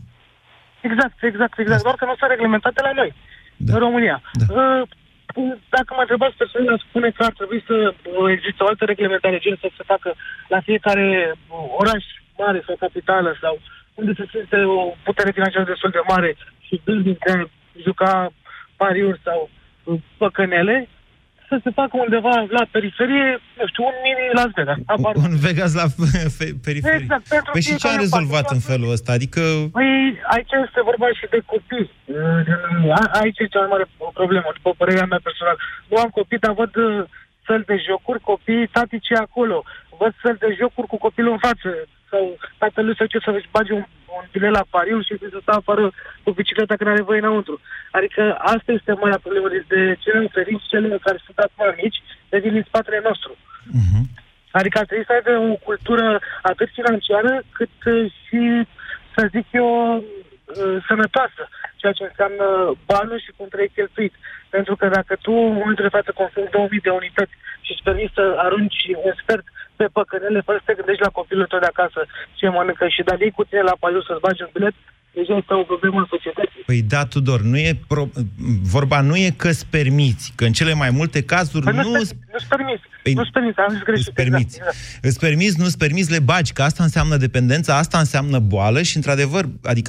[0.88, 1.84] Exact, exact, exact.
[1.88, 3.10] Doar că nu sunt reglementate la noi,
[3.68, 3.74] Da.
[3.74, 4.18] în România.
[4.42, 4.46] Da.
[4.54, 4.82] Uh,
[5.78, 9.38] Dacă mă întrebați personal, aș spune că ar trebui să uh, există o altă reglementare,
[9.46, 10.10] gen să se facă
[10.54, 12.04] la fiecare uh, oraș
[12.42, 13.54] mare sau capitală sau
[14.00, 16.30] unde se simte o putere financiară destul de mare
[16.66, 17.50] și building de a
[17.86, 18.14] juca
[18.82, 19.40] pariuri sau
[19.84, 20.88] uh, păcănele,
[21.50, 23.28] să se facă undeva la periferie,
[23.60, 24.78] nu știu, un mini Las Vegas.
[24.92, 25.22] Habar nu.
[25.28, 25.88] Un Vegas la
[26.38, 27.00] fe- periferie.
[27.04, 28.54] Exact, pentru Păi și ce fiecare am rezolvat parte.
[28.58, 29.10] în felul ăsta?
[29.18, 29.42] Adică
[29.78, 29.92] Păi
[30.36, 31.88] aici este vorba și de copii.
[32.06, 33.86] Uh, a- Aici e cea mai mare
[34.20, 35.58] problemă, după părerea mea personală.
[35.90, 37.04] Nu am copii, dar văd uh,
[37.46, 39.58] săli de jocuri, copii tatice acolo.
[40.02, 41.70] Văd săli de jocuri cu copilul în față.
[42.12, 42.24] Sau
[42.64, 43.86] tatălui să ce să-și bage un
[44.18, 45.92] un bilet la pariu și să stă afară
[46.24, 47.56] cu bicicleta când are voie înăuntru.
[47.92, 52.66] Adică asta este marea problemă de cele oferiți, cele care sunt acum mici, de din
[52.68, 53.32] spatele nostru.
[53.78, 54.04] Uh-huh.
[54.52, 58.68] Adică ar trebui să aibă o cultură atât financiară cât uh, și,
[59.16, 61.44] să zic eu, uh, sănătoasă,
[61.76, 62.48] ceea ce înseamnă
[62.86, 64.14] banul și cum trebuie cheltuit.
[64.50, 67.36] Pentru că dacă tu în momentul de față consumi 2000 de unități
[67.66, 69.46] și îți permiți să arunci un sfert
[69.80, 72.00] pe păcănele fără să te gândești la copilul tău de acasă
[72.40, 74.76] ce mănâncă și dacă cu tine la paliu să-ți bagi un bilet,
[75.14, 76.50] deja este o problemă în societate.
[76.66, 78.04] Păi da, Tudor, nu e pro...
[78.76, 81.82] vorba nu e că îți permiți, că în cele mai multe cazuri Păi nu...
[81.82, 82.16] nu, nu-ți
[82.54, 84.08] permiți, păi nu-ți permiți, am zis greșit.
[84.08, 84.56] Îți permiți.
[84.56, 85.06] Exact, exact.
[85.08, 89.44] Îți permiți, nu-ți permiți, le bagi, că asta înseamnă dependență, asta înseamnă boală și, într-adevăr,
[89.64, 89.78] adică